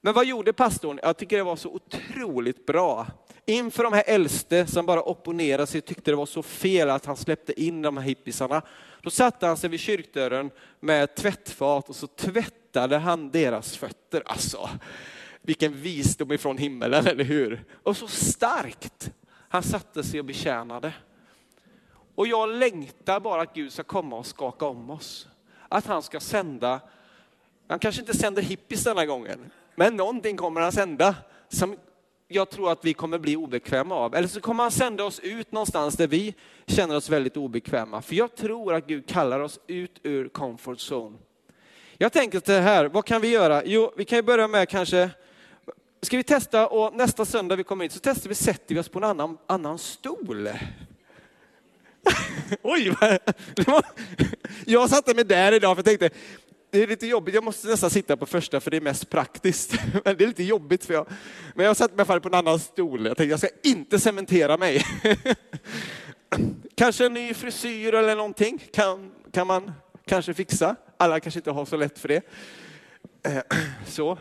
Men 0.01 0.15
vad 0.15 0.27
gjorde 0.27 0.53
pastorn? 0.53 1.01
Jag 1.03 1.17
tycker 1.17 1.37
det 1.37 1.43
var 1.43 1.57
så 1.57 1.69
otroligt 1.69 2.67
bra 2.67 3.07
inför 3.47 3.83
de 3.83 3.93
här 3.93 4.05
äldste 4.07 4.67
som 4.67 4.87
bara 4.87 5.03
opponerade 5.03 5.67
sig 5.67 5.79
och 5.79 5.85
tyckte 5.85 6.11
det 6.11 6.17
var 6.17 6.27
så 6.27 6.43
fel 6.43 6.91
att 6.91 7.07
han 7.07 7.17
släppte 7.17 7.63
in 7.63 7.83
de 7.83 7.97
här 7.97 8.05
hippisarna. 8.05 8.63
Då 9.03 9.11
satte 9.11 9.47
han 9.47 9.57
sig 9.57 9.71
vid 9.71 9.81
kyrkdörren 9.81 10.51
med 10.81 11.15
tvättfat 11.17 11.89
och 11.89 11.97
så 11.97 12.07
tvättade 12.07 12.99
han 12.99 13.31
deras 13.31 13.77
fötter. 13.77 14.23
Alltså, 14.27 14.71
vilken 15.49 15.73
visdom 15.73 16.33
ifrån 16.33 16.59
himmelen, 16.59 17.07
eller 17.07 17.25
hur? 17.25 17.65
Och 17.83 17.97
så 17.97 18.09
starkt. 18.09 19.11
Han 19.49 19.63
satte 19.63 20.05
sig 20.05 20.21
och 20.21 20.27
betjänade. 20.27 20.93
Och 22.15 22.27
jag 22.27 22.49
längtar 22.49 23.21
bara 23.21 23.43
att 23.43 23.55
Gud 23.55 23.73
ska 23.73 23.83
komma 23.83 24.17
och 24.17 24.27
skaka 24.27 24.67
om 24.67 24.91
oss. 24.91 25.29
Att 25.69 25.87
han 25.87 26.03
ska 26.03 26.21
sända, 26.21 26.81
han 27.69 27.79
kanske 27.79 28.01
inte 28.01 28.17
sänder 28.17 28.43
hippies 28.43 28.85
denna 28.85 29.07
gången, 29.07 29.51
men 29.77 29.97
någonting 29.97 30.37
kommer 30.37 30.61
han 30.61 30.73
sända 30.73 31.15
som 31.49 31.77
jag 32.29 32.51
tror 32.51 32.73
att 32.73 32.85
vi 32.85 32.95
kommer 32.95 33.19
bli 33.19 33.37
obekväma 33.37 33.95
av. 33.95 34.15
Eller 34.15 34.29
så 34.29 34.41
kommer 34.41 34.63
han 34.63 34.71
sända 34.71 35.05
oss 35.05 35.21
ut 35.21 35.53
någonstans 35.53 35.97
där 35.97 36.07
vi 36.07 36.35
känner 36.67 36.97
oss 36.97 37.11
väldigt 37.11 37.37
obekväma. 37.37 38.03
För 38.03 38.15
jag 38.15 38.37
tror 38.37 38.75
att 38.75 38.87
Gud 38.87 39.09
kallar 39.09 39.41
oss 39.41 39.61
ut 39.67 40.01
ur 40.03 40.29
comfort 40.29 40.79
zone. 40.79 41.19
Jag 41.99 42.13
tänker 42.13 42.41
så 42.47 42.53
här, 42.53 42.85
vad 42.85 43.05
kan 43.05 43.21
vi 43.21 43.29
göra? 43.29 43.63
Jo, 43.65 43.93
vi 43.97 44.05
kan 44.05 44.19
ju 44.19 44.23
börja 44.23 44.49
med 44.49 44.69
kanske, 44.69 45.11
ska 46.03 46.17
vi 46.17 46.23
testa 46.23 46.67
och 46.67 46.95
nästa 46.95 47.25
söndag 47.25 47.57
vi 47.57 47.65
kommer 47.65 47.85
hit 47.85 47.93
så 47.93 48.01
testar 48.03 48.29
vi, 48.29 48.35
sätter 48.35 48.75
vi 48.75 48.81
oss 48.81 48.89
på 48.89 48.99
en 48.99 49.05
annan, 49.05 49.39
annan 49.47 49.79
stol. 49.79 50.49
Oj, 52.63 52.97
jag 54.67 54.91
satte 54.91 55.15
mig 55.15 55.25
där 55.25 55.53
idag 55.53 55.77
för 55.77 55.79
jag 55.79 55.85
tänkte, 55.85 56.19
det 56.71 56.83
är 56.83 56.87
lite 56.87 57.07
jobbigt, 57.07 57.35
jag 57.35 57.45
måste 57.45 57.69
nästan 57.69 57.91
sitta 57.91 58.17
på 58.17 58.27
första 58.27 58.61
för 58.61 58.71
det 58.71 58.77
är 58.77 58.81
mest 58.81 59.11
praktiskt. 59.11 59.73
Men 60.05 60.17
det 60.17 60.25
är 60.25 60.29
lite 60.29 60.45
jobbigt 60.45 60.85
för 60.85 60.95
jag, 60.95 61.07
men 61.55 61.67
jag 61.67 61.77
satte 61.77 61.95
mig 61.95 62.07
fall 62.07 62.21
på 62.21 62.29
en 62.29 62.35
annan 62.35 62.59
stol. 62.59 63.07
Jag 63.07 63.17
tänkte 63.17 63.31
jag 63.31 63.39
ska 63.39 63.49
inte 63.63 63.99
cementera 63.99 64.57
mig. 64.57 64.85
Kanske 66.75 67.07
en 67.07 67.15
ny 67.15 67.35
frisyr 67.35 67.95
eller 67.95 68.17
någonting 68.17 68.65
kan, 68.73 69.13
kan 69.33 69.47
man 69.47 69.73
kanske 70.07 70.35
fixa. 70.35 70.77
Alla 70.97 71.21
kanske 71.21 71.41
inte 71.41 71.51
har 71.51 71.65
så 71.65 71.77
lätt 71.77 71.99
för 71.99 72.09
det. 72.09 72.23
Eh, 73.23 73.43
så. 73.87 74.19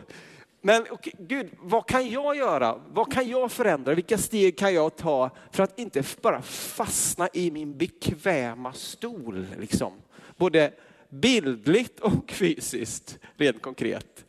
Men 0.60 0.82
okay, 0.90 1.12
Gud, 1.18 1.50
vad 1.60 1.86
kan 1.86 2.10
jag 2.10 2.36
göra? 2.36 2.80
Vad 2.88 3.12
kan 3.12 3.28
jag 3.28 3.52
förändra? 3.52 3.94
Vilka 3.94 4.18
steg 4.18 4.58
kan 4.58 4.74
jag 4.74 4.96
ta 4.96 5.30
för 5.50 5.62
att 5.62 5.78
inte 5.78 6.02
bara 6.22 6.42
fastna 6.42 7.28
i 7.32 7.50
min 7.50 7.78
bekväma 7.78 8.72
stol? 8.72 9.46
Liksom. 9.58 9.92
Både 10.36 10.72
bildligt 11.08 12.00
och 12.00 12.30
fysiskt, 12.30 13.18
rent 13.36 13.62
konkret. 13.62 14.24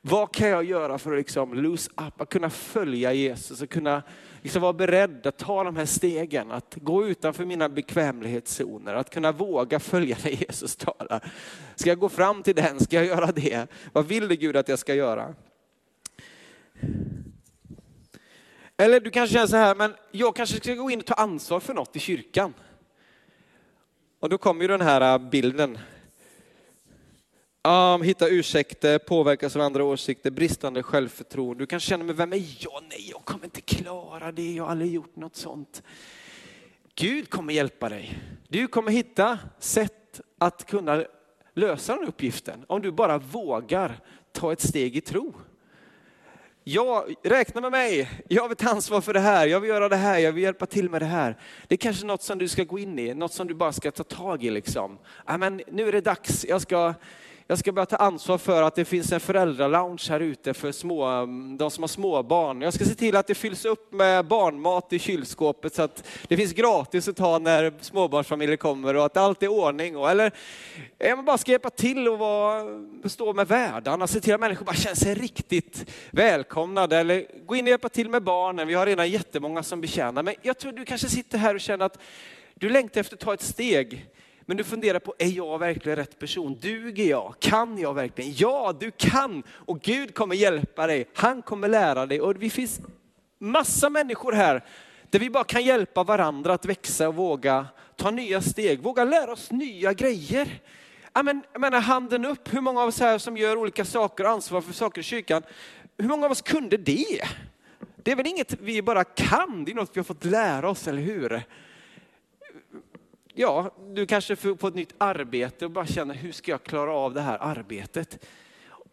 Vad 0.00 0.34
kan 0.34 0.48
jag 0.48 0.64
göra 0.64 0.98
för 0.98 1.12
att 1.12 1.18
liksom 1.18 1.54
lose 1.54 1.90
up, 1.96 2.20
att 2.20 2.28
kunna 2.28 2.50
följa 2.50 3.12
Jesus 3.12 3.62
och 3.62 3.70
kunna 3.70 4.02
liksom 4.42 4.62
vara 4.62 4.72
beredd 4.72 5.26
att 5.26 5.38
ta 5.38 5.64
de 5.64 5.76
här 5.76 5.86
stegen, 5.86 6.50
att 6.50 6.74
gå 6.76 7.06
utanför 7.06 7.44
mina 7.44 7.68
bekvämlighetszoner, 7.68 8.94
att 8.94 9.10
kunna 9.10 9.32
våga 9.32 9.80
följa 9.80 10.16
när 10.24 10.30
Jesus 10.30 10.76
talar. 10.76 11.32
Ska 11.74 11.88
jag 11.88 11.98
gå 11.98 12.08
fram 12.08 12.42
till 12.42 12.54
den? 12.54 12.80
Ska 12.80 12.96
jag 12.96 13.06
göra 13.06 13.32
det? 13.32 13.66
Vad 13.92 14.06
vill 14.06 14.28
du 14.28 14.36
Gud 14.36 14.56
att 14.56 14.68
jag 14.68 14.78
ska 14.78 14.94
göra? 14.94 15.34
Eller 18.76 19.00
du 19.00 19.10
kanske 19.10 19.34
känner 19.34 19.46
så 19.46 19.56
här, 19.56 19.74
men 19.74 19.94
jag 20.10 20.36
kanske 20.36 20.56
ska 20.56 20.74
gå 20.74 20.90
in 20.90 20.98
och 20.98 21.06
ta 21.06 21.14
ansvar 21.14 21.60
för 21.60 21.74
något 21.74 21.96
i 21.96 21.98
kyrkan. 21.98 22.54
Och 24.20 24.28
då 24.28 24.38
kommer 24.38 24.62
ju 24.62 24.68
den 24.68 24.80
här 24.80 25.14
äh, 25.14 25.30
bilden 25.30 25.78
Um, 27.68 28.02
hitta 28.02 28.28
ursäkter, 28.28 28.98
påverkas 28.98 29.56
av 29.56 29.62
andra 29.62 29.84
åsikter, 29.84 30.30
bristande 30.30 30.82
självförtroende. 30.82 31.62
Du 31.62 31.66
kanske 31.66 31.88
känner, 31.88 32.04
men 32.04 32.16
vem 32.16 32.32
är 32.32 32.42
jag? 32.58 32.82
Nej, 32.88 33.10
jag 33.10 33.24
kommer 33.24 33.44
inte 33.44 33.60
klara 33.60 34.32
det. 34.32 34.54
Jag 34.54 34.64
har 34.64 34.70
aldrig 34.70 34.92
gjort 34.92 35.16
något 35.16 35.36
sånt. 35.36 35.82
Gud 36.94 37.30
kommer 37.30 37.52
hjälpa 37.52 37.88
dig. 37.88 38.18
Du 38.48 38.66
kommer 38.66 38.92
hitta 38.92 39.38
sätt 39.58 40.20
att 40.38 40.66
kunna 40.66 41.04
lösa 41.54 41.96
den 41.96 42.08
uppgiften. 42.08 42.64
Om 42.66 42.82
du 42.82 42.92
bara 42.92 43.18
vågar 43.18 44.00
ta 44.32 44.52
ett 44.52 44.60
steg 44.60 44.96
i 44.96 45.00
tro. 45.00 45.34
Jag, 46.66 47.14
räkna 47.22 47.60
med 47.60 47.70
mig, 47.70 48.10
jag 48.28 48.48
vill 48.48 48.56
ta 48.56 48.70
ansvar 48.70 49.00
för 49.00 49.14
det 49.14 49.20
här, 49.20 49.46
jag 49.46 49.60
vill 49.60 49.70
göra 49.70 49.88
det 49.88 49.96
här, 49.96 50.18
jag 50.18 50.32
vill 50.32 50.42
hjälpa 50.42 50.66
till 50.66 50.90
med 50.90 51.02
det 51.02 51.06
här. 51.06 51.38
Det 51.68 51.74
är 51.74 51.76
kanske 51.76 52.06
något 52.06 52.22
som 52.22 52.38
du 52.38 52.48
ska 52.48 52.64
gå 52.64 52.78
in 52.78 52.98
i, 52.98 53.14
något 53.14 53.32
som 53.32 53.46
du 53.46 53.54
bara 53.54 53.72
ska 53.72 53.90
ta 53.90 54.04
tag 54.04 54.44
i. 54.44 54.50
Liksom. 54.50 54.98
Ja, 55.26 55.36
men 55.36 55.62
nu 55.72 55.88
är 55.88 55.92
det 55.92 56.00
dags, 56.00 56.44
jag 56.48 56.62
ska, 56.62 56.94
jag 57.46 57.58
ska 57.58 57.72
börja 57.72 57.86
ta 57.86 57.96
ansvar 57.96 58.38
för 58.38 58.62
att 58.62 58.74
det 58.74 58.84
finns 58.84 59.12
en 59.12 59.20
föräldralounge 59.20 60.06
här 60.08 60.20
ute 60.20 60.54
för 60.54 60.72
små, 60.72 61.26
de 61.58 61.70
som 61.70 61.82
har 61.82 61.88
småbarn. 61.88 62.60
Jag 62.60 62.74
ska 62.74 62.84
se 62.84 62.94
till 62.94 63.16
att 63.16 63.26
det 63.26 63.34
fylls 63.34 63.64
upp 63.64 63.92
med 63.92 64.26
barnmat 64.26 64.92
i 64.92 64.98
kylskåpet 64.98 65.74
så 65.74 65.82
att 65.82 66.04
det 66.28 66.36
finns 66.36 66.52
gratis 66.52 67.08
att 67.08 67.16
ta 67.16 67.38
när 67.38 67.72
småbarnsfamiljer 67.80 68.56
kommer 68.56 68.96
och 68.96 69.04
att 69.04 69.16
allt 69.16 69.42
är 69.42 69.48
ordning. 69.48 69.94
Eller 70.04 70.32
jag 70.98 71.24
bara 71.24 71.38
ska 71.38 71.50
hjälpa 71.50 71.70
till 71.70 72.08
och 72.08 72.18
vara, 72.18 72.64
stå 73.04 73.32
med 73.32 73.48
värdarna, 73.48 74.06
se 74.06 74.20
till 74.20 74.34
att 74.34 74.40
människor 74.40 74.64
bara 74.64 74.76
känner 74.76 74.96
sig 74.96 75.14
riktigt 75.14 75.90
välkomnade. 76.10 76.98
Eller 76.98 77.26
gå 77.46 77.56
in 77.56 77.64
och 77.64 77.70
hjälpa 77.70 77.88
till 77.88 78.08
med 78.10 78.22
barnen. 78.22 78.68
Vi 78.68 78.74
har 78.74 78.86
redan 78.86 79.10
jättemånga 79.10 79.62
som 79.62 79.80
betjänar. 79.80 80.22
Men 80.22 80.34
jag 80.42 80.58
tror 80.58 80.72
du 80.72 80.84
kanske 80.84 81.08
sitter 81.08 81.38
här 81.38 81.54
och 81.54 81.60
känner 81.60 81.86
att 81.86 81.98
du 82.54 82.70
längtar 82.70 83.00
efter 83.00 83.16
att 83.16 83.20
ta 83.20 83.34
ett 83.34 83.42
steg 83.42 84.06
men 84.46 84.56
du 84.56 84.64
funderar 84.64 84.98
på, 84.98 85.14
är 85.18 85.28
jag 85.28 85.58
verkligen 85.58 85.96
rätt 85.96 86.18
person? 86.18 86.58
Duger 86.60 87.04
jag? 87.04 87.34
Kan 87.38 87.78
jag 87.78 87.94
verkligen? 87.94 88.32
Ja, 88.36 88.76
du 88.80 88.90
kan! 88.90 89.42
Och 89.48 89.80
Gud 89.80 90.14
kommer 90.14 90.34
hjälpa 90.34 90.86
dig. 90.86 91.08
Han 91.14 91.42
kommer 91.42 91.68
lära 91.68 92.06
dig. 92.06 92.20
Och 92.20 92.34
det 92.34 92.50
finns 92.50 92.80
massa 93.38 93.90
människor 93.90 94.32
här 94.32 94.64
där 95.10 95.18
vi 95.18 95.30
bara 95.30 95.44
kan 95.44 95.64
hjälpa 95.64 96.04
varandra 96.04 96.54
att 96.54 96.64
växa 96.64 97.08
och 97.08 97.14
våga 97.14 97.66
ta 97.96 98.10
nya 98.10 98.40
steg, 98.40 98.82
våga 98.82 99.04
lära 99.04 99.32
oss 99.32 99.50
nya 99.50 99.92
grejer. 99.92 100.62
Jag 101.14 101.24
menar, 101.60 101.80
handen 101.80 102.24
upp, 102.24 102.54
hur 102.54 102.60
många 102.60 102.80
av 102.82 102.88
oss 102.88 103.00
här 103.00 103.18
som 103.18 103.36
gör 103.36 103.56
olika 103.56 103.84
saker, 103.84 104.24
och 104.24 104.30
ansvar 104.30 104.60
för 104.60 104.72
saker 104.72 105.00
i 105.00 105.04
kyrkan, 105.04 105.42
hur 105.98 106.08
många 106.08 106.26
av 106.26 106.32
oss 106.32 106.42
kunde 106.42 106.76
det? 106.76 107.22
Det 107.96 108.12
är 108.12 108.16
väl 108.16 108.26
inget 108.26 108.60
vi 108.60 108.82
bara 108.82 109.04
kan, 109.04 109.64
det 109.64 109.72
är 109.72 109.74
något 109.74 109.90
vi 109.92 109.98
har 109.98 110.04
fått 110.04 110.24
lära 110.24 110.70
oss, 110.70 110.88
eller 110.88 111.02
hur? 111.02 111.42
Ja, 113.34 113.70
du 113.94 114.06
kanske 114.06 114.36
får 114.36 114.68
ett 114.68 114.74
nytt 114.74 114.94
arbete 114.98 115.64
och 115.64 115.70
bara 115.70 115.86
känner, 115.86 116.14
hur 116.14 116.32
ska 116.32 116.50
jag 116.50 116.62
klara 116.62 116.92
av 116.92 117.14
det 117.14 117.20
här 117.20 117.38
arbetet? 117.40 118.26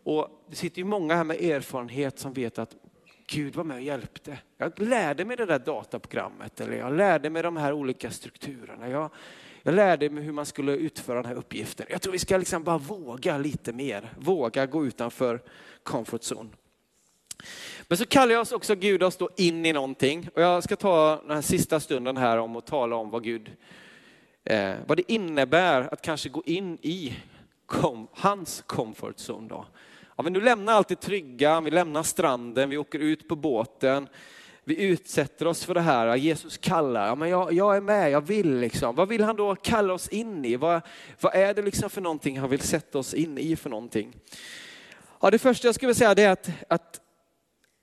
Och 0.04 0.44
det 0.50 0.56
sitter 0.56 0.80
ju 0.80 0.86
många 0.86 1.16
här 1.16 1.24
med 1.24 1.42
erfarenhet 1.42 2.20
som 2.20 2.34
vet 2.34 2.60
att 2.60 2.76
Gud 3.28 3.56
var 3.56 3.64
med 3.64 3.78
och 3.78 3.84
hjälpte. 3.84 4.38
Jag 4.58 4.80
lärde 4.80 5.26
mig 5.26 5.38
det 5.38 5.46
där 5.46 5.60
dataprogrammet 5.60 6.62
eller 6.62 6.78
jag 6.78 6.98
lärde 6.98 7.30
mig 7.30 7.44
de 7.44 7.58
här 7.58 7.74
olika 7.74 8.12
strukturerna. 8.12 8.90
Jag, 8.90 9.10
jag 9.64 9.76
lärde 9.76 10.10
mig 10.10 10.24
hur 10.24 10.32
man 10.32 10.46
skulle 10.46 10.72
utföra 10.72 11.16
den 11.16 11.26
här 11.26 11.36
uppgiften. 11.36 11.86
Jag 11.90 12.02
tror 12.02 12.12
vi 12.12 12.20
ska 12.20 12.38
liksom 12.38 12.64
bara 12.64 12.78
våga 12.78 13.38
lite 13.38 13.74
mer. 13.74 14.14
Våga 14.20 14.66
gå 14.66 14.86
utanför 14.86 15.42
comfort 15.84 16.22
zone. 16.22 16.50
Men 17.88 17.98
så 17.98 18.06
kallar 18.06 18.34
jag 18.34 18.42
oss 18.42 18.52
också 18.52 18.76
Gud 18.76 19.04
oss 19.04 19.18
då 19.18 19.30
in 19.38 19.66
i 19.66 19.74
någonting. 19.74 20.30
Och 20.36 20.42
jag 20.42 20.64
ska 20.64 20.76
ta 20.76 21.22
den 21.22 21.36
här 21.36 21.42
sista 21.42 21.80
stunden 21.80 22.18
här 22.18 22.38
om 22.38 22.56
att 22.56 22.68
tala 22.68 22.96
om 22.96 23.10
vad 23.10 23.24
Gud 23.24 23.52
eh, 24.44 24.74
vad 24.88 24.98
det 24.98 25.12
innebär 25.12 25.94
att 25.94 26.02
kanske 26.02 26.30
gå 26.30 26.44
in 26.46 26.78
i 26.82 27.16
kom, 27.66 28.08
hans 28.12 28.64
comfort 28.68 29.16
zone. 29.16 29.48
Då. 29.48 29.66
Ja, 30.16 30.24
men 30.24 30.34
nu 30.34 30.42
lämnar 30.42 30.74
allt 30.74 30.88
det 30.88 30.96
trygga, 30.96 31.62
vi 31.62 31.72
lämnar 31.72 32.04
stranden, 32.04 32.70
vi 32.70 32.78
åker 32.78 33.00
ut 33.00 33.28
på 33.28 33.36
båten. 33.36 34.08
Vi 34.64 34.84
utsätter 34.84 35.48
oss 35.48 35.66
för 35.66 35.74
det 35.74 35.82
här, 35.82 36.16
Jesus 36.16 36.58
kallar, 36.58 37.08
ja, 37.08 37.16
men 37.16 37.30
jag, 37.30 37.54
jag 37.54 37.76
är 37.76 37.82
med, 37.82 38.12
jag 38.12 38.22
vill. 38.22 38.60
Liksom. 38.60 38.96
Vad 38.96 39.08
vill 39.08 39.24
han 39.24 39.36
då 39.36 39.56
kalla 39.56 39.94
oss 39.94 40.08
in 40.08 40.46
i? 40.46 40.56
Vad, 40.56 40.82
vad 41.22 41.36
är 41.36 41.54
det 41.54 41.62
liksom 41.62 41.90
för 41.90 42.02
någonting 42.02 42.40
han 42.40 42.50
vill 42.50 42.60
sätta 42.60 43.00
oss 43.00 43.14
in 43.14 43.38
i 43.38 43.56
för 43.56 43.70
någonting? 43.70 44.16
Ja, 45.22 45.32
det 45.32 45.40
första 45.40 45.68
jag 45.68 45.76
skulle 45.76 45.96
säga 45.96 46.12
är 46.12 46.30
att, 46.30 46.50
att 46.68 47.02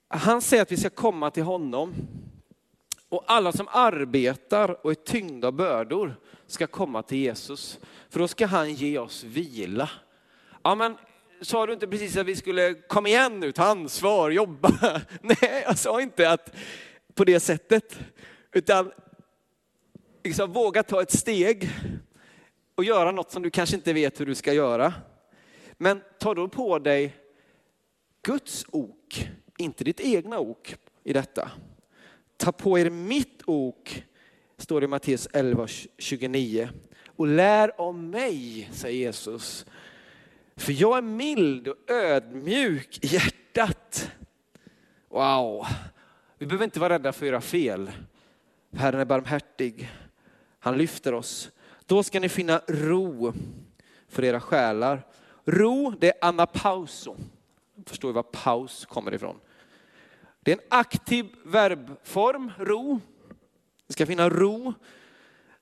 han 0.07 0.41
säger 0.41 0.63
att 0.63 0.71
vi 0.71 0.77
ska 0.77 0.89
komma 0.89 1.31
till 1.31 1.43
honom. 1.43 1.93
Och 3.09 3.23
alla 3.27 3.51
som 3.51 3.67
arbetar 3.71 4.85
och 4.85 4.91
är 4.91 4.95
tyngda 4.95 5.47
av 5.47 5.53
bördor 5.53 6.15
ska 6.47 6.67
komma 6.67 7.03
till 7.03 7.17
Jesus. 7.17 7.79
För 8.09 8.19
då 8.19 8.27
ska 8.27 8.45
han 8.45 8.73
ge 8.73 8.97
oss 8.97 9.23
vila. 9.23 9.89
Ja, 10.63 10.75
men 10.75 10.97
sa 11.41 11.65
du 11.65 11.73
inte 11.73 11.87
precis 11.87 12.17
att 12.17 12.25
vi 12.25 12.35
skulle 12.35 12.73
komma 12.73 13.09
igen 13.09 13.39
nu, 13.39 13.51
ta 13.51 13.63
ansvar, 13.63 14.29
jobba? 14.29 15.01
Nej, 15.21 15.63
jag 15.65 15.77
sa 15.77 16.01
inte 16.01 16.29
att 16.29 16.55
på 17.13 17.23
det 17.23 17.39
sättet. 17.39 17.99
Utan 18.51 18.91
liksom, 20.23 20.51
våga 20.51 20.83
ta 20.83 21.01
ett 21.01 21.11
steg 21.11 21.69
och 22.75 22.83
göra 22.83 23.11
något 23.11 23.31
som 23.31 23.43
du 23.43 23.49
kanske 23.49 23.75
inte 23.75 23.93
vet 23.93 24.19
hur 24.19 24.25
du 24.25 24.35
ska 24.35 24.53
göra. 24.53 24.93
Men 25.77 26.01
ta 26.19 26.33
då 26.33 26.47
på 26.47 26.79
dig 26.79 27.15
Guds 28.21 28.65
ok, 28.71 29.29
inte 29.57 29.83
ditt 29.83 29.99
egna 29.99 30.39
ok 30.39 30.75
i 31.03 31.13
detta. 31.13 31.51
Ta 32.39 32.51
på 32.55 32.77
er 32.79 32.89
mitt 32.89 33.43
ok 33.45 33.99
står 34.57 34.81
det 34.81 34.85
i 34.85 34.87
Matteus 34.87 35.27
11, 35.33 35.67
29. 35.97 36.69
Och 37.07 37.27
lär 37.27 37.81
om 37.81 38.09
mig, 38.09 38.69
säger 38.71 38.99
Jesus. 38.99 39.65
För 40.55 40.81
jag 40.81 40.97
är 40.97 41.01
mild 41.01 41.67
och 41.67 41.89
ödmjuk 41.91 42.99
i 43.05 43.07
hjärtat. 43.07 44.11
Wow, 45.09 45.65
vi 46.37 46.45
behöver 46.45 46.65
inte 46.65 46.79
vara 46.79 46.93
rädda 46.93 47.13
för 47.13 47.25
att 47.25 47.29
göra 47.29 47.41
fel. 47.41 47.91
Herren 48.75 49.01
är 49.01 49.05
barmhärtig. 49.05 49.91
Han 50.59 50.77
lyfter 50.77 51.13
oss. 51.13 51.51
Då 51.85 52.03
ska 52.03 52.19
ni 52.19 52.29
finna 52.29 52.61
ro 52.67 53.33
för 54.07 54.23
era 54.23 54.41
själar. 54.41 55.07
Ro, 55.45 55.93
det 55.99 56.07
är 56.07 56.27
anapauso. 56.27 57.15
Förstår 57.85 58.09
vi 58.09 58.13
var 58.13 58.23
paus 58.23 58.85
kommer 58.85 59.13
ifrån? 59.13 59.39
Det 60.49 60.53
är 60.53 60.57
en 60.57 60.67
aktiv 60.69 61.25
verbform, 61.43 62.51
ro. 62.57 62.99
Det 63.87 63.93
ska 63.93 64.05
finnas 64.05 64.33
ro. 64.33 64.73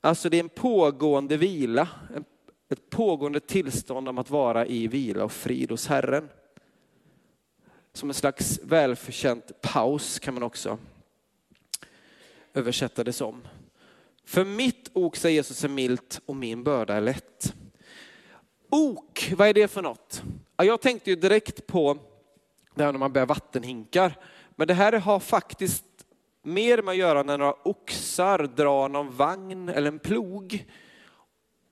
Alltså 0.01 0.29
det 0.29 0.37
är 0.37 0.39
en 0.39 0.49
pågående 0.49 1.37
vila, 1.37 1.87
ett 2.69 2.89
pågående 2.89 3.39
tillstånd 3.39 4.09
om 4.09 4.17
att 4.17 4.29
vara 4.29 4.65
i 4.65 4.87
vila 4.87 5.23
och 5.23 5.31
frid 5.31 5.71
hos 5.71 5.87
Herren. 5.87 6.29
Som 7.93 8.09
en 8.09 8.13
slags 8.13 8.59
välförtjänt 8.63 9.61
paus 9.61 10.19
kan 10.19 10.33
man 10.33 10.43
också 10.43 10.77
översätta 12.53 13.03
det 13.03 13.13
som. 13.13 13.47
För 14.25 14.45
mitt 14.45 14.89
ok, 14.93 15.15
säger 15.15 15.35
Jesus, 15.35 15.63
är 15.63 15.69
milt 15.69 16.21
och 16.25 16.35
min 16.35 16.63
börda 16.63 16.93
är 16.93 17.01
lätt. 17.01 17.53
Ok, 18.69 19.33
vad 19.37 19.47
är 19.47 19.53
det 19.53 19.67
för 19.67 19.81
något? 19.81 20.23
Jag 20.57 20.81
tänkte 20.81 21.09
ju 21.09 21.15
direkt 21.15 21.67
på 21.67 21.97
det 22.77 22.83
här 22.83 22.91
när 22.91 22.99
man 22.99 23.13
bär 23.13 23.25
vattenhinkar. 23.25 24.13
Men 24.55 24.67
det 24.67 24.73
här 24.73 24.93
har 24.93 25.19
faktiskt 25.19 25.85
mer 26.43 26.81
med 26.81 26.91
att 26.91 26.97
göra 26.97 27.23
när 27.23 27.37
några 27.37 27.55
oxar 27.63 28.39
drar 28.39 28.89
någon 28.89 29.15
vagn 29.15 29.69
eller 29.69 29.87
en 29.87 29.99
plog. 29.99 30.65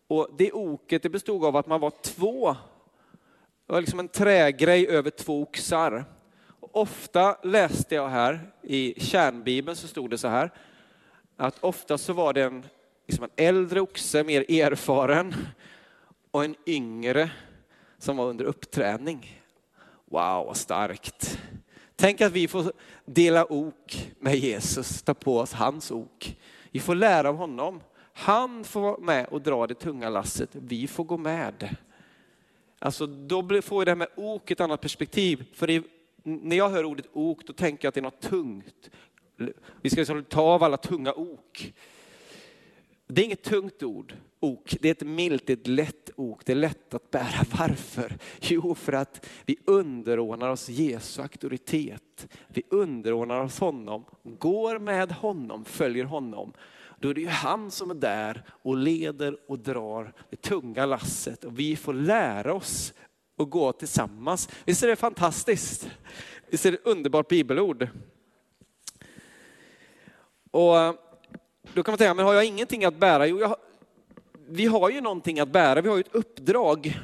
Och 0.07 0.29
det 0.37 0.51
oket 0.51 1.03
det 1.03 1.09
bestod 1.09 1.45
av 1.45 1.55
att 1.55 1.67
man 1.67 1.81
var 1.81 1.91
två, 2.03 2.55
det 3.65 3.73
var 3.73 3.81
liksom 3.81 3.99
en 3.99 4.07
trägrej 4.07 4.87
över 4.87 5.09
två 5.09 5.41
oxar. 5.41 6.05
Och 6.59 6.75
ofta 6.75 7.37
läste 7.43 7.95
jag 7.95 8.07
här, 8.07 8.51
i 8.61 8.93
kärnbibeln 8.97 9.75
så 9.75 9.87
stod 9.87 10.09
det 10.09 10.17
så 10.17 10.27
här, 10.27 10.51
att 11.37 11.63
ofta 11.63 11.97
så 11.97 12.13
var 12.13 12.33
det 12.33 12.43
en, 12.43 12.65
liksom 13.07 13.23
en 13.23 13.45
äldre 13.45 13.81
oxe, 13.81 14.23
mer 14.23 14.51
erfaren, 14.51 15.35
och 16.31 16.45
en 16.45 16.55
yngre 16.65 17.31
som 17.97 18.17
var 18.17 18.25
under 18.25 18.45
uppträning. 18.45 19.41
Wow, 20.15 20.45
vad 20.45 20.57
starkt. 20.57 21.39
Tänk 21.95 22.21
att 22.21 22.31
vi 22.31 22.47
får 22.47 22.73
dela 23.05 23.51
ok 23.51 24.11
med 24.19 24.35
Jesus, 24.35 25.01
ta 25.01 25.13
på 25.13 25.39
oss 25.39 25.53
hans 25.53 25.91
ok. 25.91 26.37
Vi 26.71 26.79
får 26.79 26.95
lära 26.95 27.29
av 27.29 27.35
honom. 27.35 27.81
Han 28.13 28.63
får 28.63 28.81
vara 28.81 28.97
med 28.97 29.25
och 29.25 29.41
dra 29.41 29.67
det 29.67 29.73
tunga 29.73 30.09
lasset, 30.09 30.49
vi 30.51 30.87
får 30.87 31.03
gå 31.03 31.17
med. 31.17 31.75
Alltså 32.79 33.07
då 33.07 33.61
får 33.61 33.85
det 33.85 33.91
här 33.91 33.95
med 33.95 34.07
ok 34.15 34.51
ett 34.51 34.59
annat 34.59 34.81
perspektiv. 34.81 35.45
För 35.53 35.67
det, 35.67 35.83
när 36.23 36.55
jag 36.55 36.69
hör 36.69 36.83
ordet 36.83 37.05
ok, 37.13 37.41
då 37.45 37.53
tänker 37.53 37.85
jag 37.85 37.89
att 37.89 37.95
det 37.95 37.99
är 37.99 38.01
något 38.01 38.21
tungt. 38.21 38.89
Vi 39.81 39.89
ska 39.89 40.01
liksom 40.01 40.23
ta 40.23 40.41
av 40.41 40.63
alla 40.63 40.77
tunga 40.77 41.13
ok. 41.13 41.73
Det 43.07 43.21
är 43.21 43.25
inget 43.25 43.43
tungt 43.43 43.83
ord, 43.83 44.13
ok. 44.39 44.77
Det 44.81 44.87
är 44.87 44.91
ett 44.91 45.07
milt, 45.07 45.47
det 45.47 45.53
är 45.53 45.57
ett 45.57 45.67
lätt 45.67 46.09
ok. 46.15 46.41
Det 46.45 46.51
är 46.51 46.55
lätt 46.55 46.93
att 46.93 47.11
bära. 47.11 47.45
Varför? 47.59 48.17
Jo, 48.39 48.75
för 48.75 48.93
att 48.93 49.29
vi 49.45 49.57
underordnar 49.65 50.49
oss 50.49 50.69
Jesu 50.69 51.21
auktoritet. 51.21 52.27
Vi 52.47 52.63
underordnar 52.69 53.43
oss 53.43 53.59
honom, 53.59 54.05
går 54.23 54.79
med 54.79 55.11
honom, 55.11 55.65
följer 55.65 56.03
honom. 56.03 56.53
Då 56.99 57.09
är 57.09 57.13
det 57.13 57.21
ju 57.21 57.27
han 57.27 57.71
som 57.71 57.91
är 57.91 57.95
där 57.95 58.43
och 58.49 58.77
leder 58.77 59.37
och 59.47 59.59
drar 59.59 60.13
det 60.29 60.41
tunga 60.41 60.85
lasset 60.85 61.43
och 61.43 61.59
vi 61.59 61.75
får 61.75 61.93
lära 61.93 62.53
oss 62.53 62.93
att 63.37 63.49
gå 63.49 63.71
tillsammans. 63.71 64.49
Visst 64.65 64.83
är 64.83 64.87
det 64.87 64.95
fantastiskt? 64.95 65.89
Visst 66.49 66.65
är 66.65 66.71
det 66.71 66.77
ett 66.77 66.87
underbart 66.87 67.27
bibelord? 67.27 67.87
Och 70.51 70.75
då 71.73 71.83
kan 71.83 71.91
man 71.91 71.97
tänka, 71.97 72.13
men 72.13 72.25
har 72.25 72.33
jag 72.33 72.45
ingenting 72.45 72.85
att 72.85 72.97
bära? 72.97 73.27
Jo, 73.27 73.39
jag, 73.39 73.55
vi 74.47 74.65
har 74.65 74.89
ju 74.89 75.01
någonting 75.01 75.39
att 75.39 75.49
bära, 75.49 75.81
vi 75.81 75.89
har 75.89 75.95
ju 75.95 76.01
ett 76.01 76.15
uppdrag. 76.15 76.99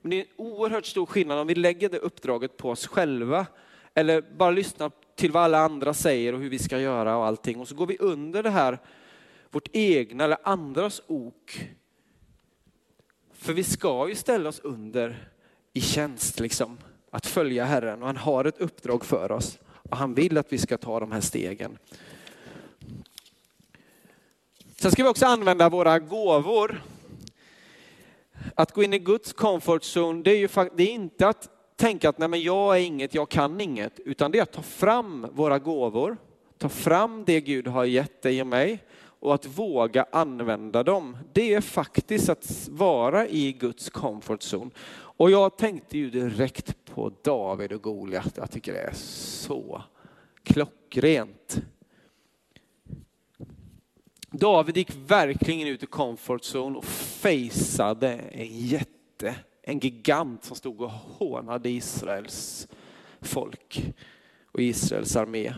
Men 0.00 0.10
det 0.10 0.16
är 0.16 0.20
en 0.20 0.26
oerhört 0.36 0.86
stor 0.86 1.06
skillnad 1.06 1.38
om 1.38 1.46
vi 1.46 1.54
lägger 1.54 1.88
det 1.88 1.98
uppdraget 1.98 2.56
på 2.56 2.70
oss 2.70 2.86
själva 2.86 3.46
eller 3.94 4.22
bara 4.36 4.50
lyssnar 4.50 4.90
till 5.16 5.32
vad 5.32 5.42
alla 5.42 5.58
andra 5.58 5.94
säger 5.94 6.32
och 6.32 6.40
hur 6.40 6.50
vi 6.50 6.58
ska 6.58 6.78
göra 6.78 7.16
och 7.16 7.26
allting. 7.26 7.60
Och 7.60 7.68
så 7.68 7.74
går 7.74 7.86
vi 7.86 7.96
under 7.98 8.42
det 8.42 8.50
här, 8.50 8.78
vårt 9.50 9.68
egna 9.72 10.24
eller 10.24 10.38
andras 10.42 11.02
ok. 11.06 11.68
För 13.32 13.52
vi 13.52 13.64
ska 13.64 14.08
ju 14.08 14.14
ställa 14.14 14.48
oss 14.48 14.60
under 14.60 15.28
i 15.72 15.80
tjänst, 15.80 16.40
liksom, 16.40 16.78
att 17.10 17.26
följa 17.26 17.64
Herren 17.64 18.00
och 18.00 18.06
han 18.06 18.16
har 18.16 18.44
ett 18.44 18.58
uppdrag 18.58 19.04
för 19.04 19.32
oss. 19.32 19.58
Och 19.90 19.96
han 19.96 20.14
vill 20.14 20.38
att 20.38 20.52
vi 20.52 20.58
ska 20.58 20.78
ta 20.78 21.00
de 21.00 21.12
här 21.12 21.20
stegen. 21.20 21.78
Sen 24.82 24.90
ska 24.90 25.02
vi 25.02 25.08
också 25.08 25.26
använda 25.26 25.68
våra 25.68 25.98
gåvor. 25.98 26.82
Att 28.54 28.72
gå 28.72 28.82
in 28.82 28.92
i 28.92 28.98
Guds 28.98 29.32
comfort 29.32 29.82
zone, 29.82 30.22
det 30.22 30.30
är 30.30 30.36
ju 30.36 30.48
det 30.76 30.82
är 30.82 30.92
inte 30.92 31.28
att 31.28 31.48
tänka 31.76 32.08
att 32.08 32.18
nej 32.18 32.28
men 32.28 32.42
jag 32.42 32.76
är 32.76 32.80
inget, 32.80 33.14
jag 33.14 33.28
kan 33.28 33.60
inget, 33.60 34.00
utan 34.00 34.30
det 34.30 34.38
är 34.38 34.42
att 34.42 34.52
ta 34.52 34.62
fram 34.62 35.26
våra 35.32 35.58
gåvor, 35.58 36.16
ta 36.58 36.68
fram 36.68 37.24
det 37.24 37.40
Gud 37.40 37.66
har 37.66 37.84
gett 37.84 38.22
dig 38.22 38.40
och 38.40 38.46
mig 38.46 38.84
och 38.98 39.34
att 39.34 39.46
våga 39.46 40.06
använda 40.12 40.82
dem. 40.82 41.16
Det 41.32 41.54
är 41.54 41.60
faktiskt 41.60 42.28
att 42.28 42.68
vara 42.70 43.28
i 43.28 43.52
Guds 43.52 43.90
comfort 43.90 44.40
zone. 44.40 44.70
Och 44.94 45.30
jag 45.30 45.56
tänkte 45.56 45.98
ju 45.98 46.10
direkt 46.10 46.76
på 46.94 47.12
David 47.22 47.72
och 47.72 47.82
Goliat. 47.82 48.32
Jag 48.34 48.50
tycker 48.50 48.72
det 48.72 48.80
är 48.80 48.94
så 48.94 49.82
klockrent. 50.44 51.62
David 54.32 54.76
gick 54.76 54.90
verkligen 55.06 55.68
ut 55.68 55.82
i 55.82 55.86
comfort 55.86 56.42
zone 56.54 56.78
och 56.78 56.84
faceade 56.84 58.12
en 58.12 58.58
jätte, 58.58 59.34
en 59.62 59.78
gigant 59.78 60.44
som 60.44 60.56
stod 60.56 60.80
och 60.80 60.90
hånade 60.90 61.70
Israels 61.70 62.68
folk 63.20 63.94
och 64.52 64.60
Israels 64.60 65.16
armé. 65.16 65.54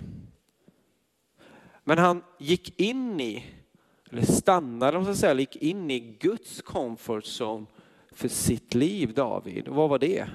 Men 1.84 1.98
han 1.98 2.22
gick 2.38 2.80
in 2.80 3.20
i, 3.20 3.44
eller 4.10 4.22
stannade 4.22 4.98
om 4.98 5.04
så 5.04 5.10
att 5.10 5.16
säga, 5.16 5.34
gick 5.34 5.56
in 5.56 5.90
i 5.90 5.98
Guds 6.00 6.62
comfort 6.62 7.24
zone 7.24 7.66
för 8.12 8.28
sitt 8.28 8.74
liv, 8.74 9.14
David. 9.14 9.68
Och 9.68 9.74
vad 9.74 9.90
var 9.90 9.98
det? 9.98 10.28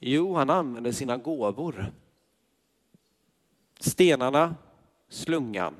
Jo, 0.00 0.34
han 0.34 0.50
använde 0.50 0.92
sina 0.92 1.16
gåvor. 1.16 1.92
Stenarna, 3.80 4.54
slungan. 5.08 5.74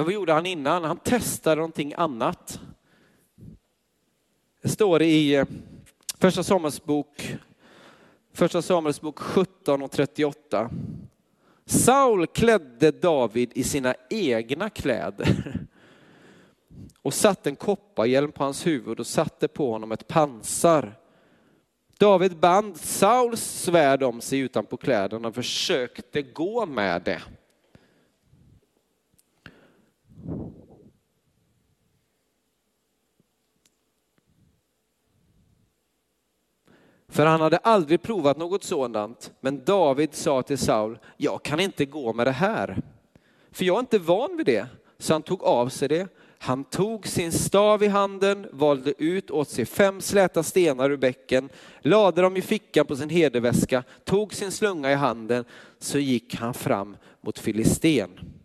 Men 0.00 0.04
vad 0.04 0.14
gjorde 0.14 0.32
han 0.32 0.46
innan? 0.46 0.84
Han 0.84 0.96
testade 0.96 1.56
någonting 1.56 1.94
annat. 1.96 2.60
Det 4.62 4.68
står 4.68 5.02
i 5.02 5.34
eh, 5.34 5.44
första 6.18 6.42
Samuelsbok, 6.42 7.36
första 8.32 8.62
Samuelsbok 8.62 9.18
17 9.18 9.82
och 9.82 9.90
38. 9.90 10.70
Saul 11.66 12.26
klädde 12.26 12.90
David 12.90 13.52
i 13.54 13.64
sina 13.64 13.94
egna 14.10 14.70
kläder 14.70 15.54
och 17.02 17.14
satte 17.14 17.50
en 17.50 17.56
kopparhjälm 17.56 18.32
på 18.32 18.44
hans 18.44 18.66
huvud 18.66 19.00
och 19.00 19.06
satte 19.06 19.48
på 19.48 19.72
honom 19.72 19.92
ett 19.92 20.08
pansar. 20.08 20.98
David 21.98 22.36
band 22.36 22.76
Sauls 22.76 23.42
svärd 23.42 24.02
om 24.02 24.20
sig 24.20 24.38
utanpå 24.38 24.76
kläderna 24.76 25.28
och 25.28 25.34
försökte 25.34 26.22
gå 26.22 26.66
med 26.66 27.02
det. 27.02 27.22
För 37.08 37.26
han 37.26 37.40
hade 37.40 37.56
aldrig 37.56 38.02
provat 38.02 38.36
något 38.36 38.64
sådant. 38.64 39.32
Men 39.40 39.64
David 39.64 40.14
sa 40.14 40.42
till 40.42 40.58
Saul, 40.58 40.98
jag 41.16 41.42
kan 41.42 41.60
inte 41.60 41.84
gå 41.84 42.12
med 42.12 42.26
det 42.26 42.30
här. 42.30 42.82
För 43.50 43.64
jag 43.64 43.76
är 43.76 43.80
inte 43.80 43.98
van 43.98 44.36
vid 44.36 44.46
det. 44.46 44.66
Så 44.98 45.12
han 45.12 45.22
tog 45.22 45.42
av 45.42 45.68
sig 45.68 45.88
det. 45.88 46.08
Han 46.38 46.64
tog 46.64 47.06
sin 47.06 47.32
stav 47.32 47.82
i 47.82 47.86
handen, 47.86 48.46
valde 48.52 49.02
ut 49.02 49.30
åt 49.30 49.48
sig 49.48 49.64
fem 49.64 50.00
släta 50.00 50.42
stenar 50.42 50.90
ur 50.90 50.96
bäcken, 50.96 51.48
lade 51.80 52.22
dem 52.22 52.36
i 52.36 52.42
fickan 52.42 52.86
på 52.86 52.96
sin 52.96 53.10
hederväska, 53.10 53.82
tog 54.04 54.34
sin 54.34 54.52
slunga 54.52 54.92
i 54.92 54.94
handen, 54.94 55.44
så 55.78 55.98
gick 55.98 56.34
han 56.34 56.54
fram 56.54 56.96
mot 57.20 57.38
Filisten. 57.38 58.39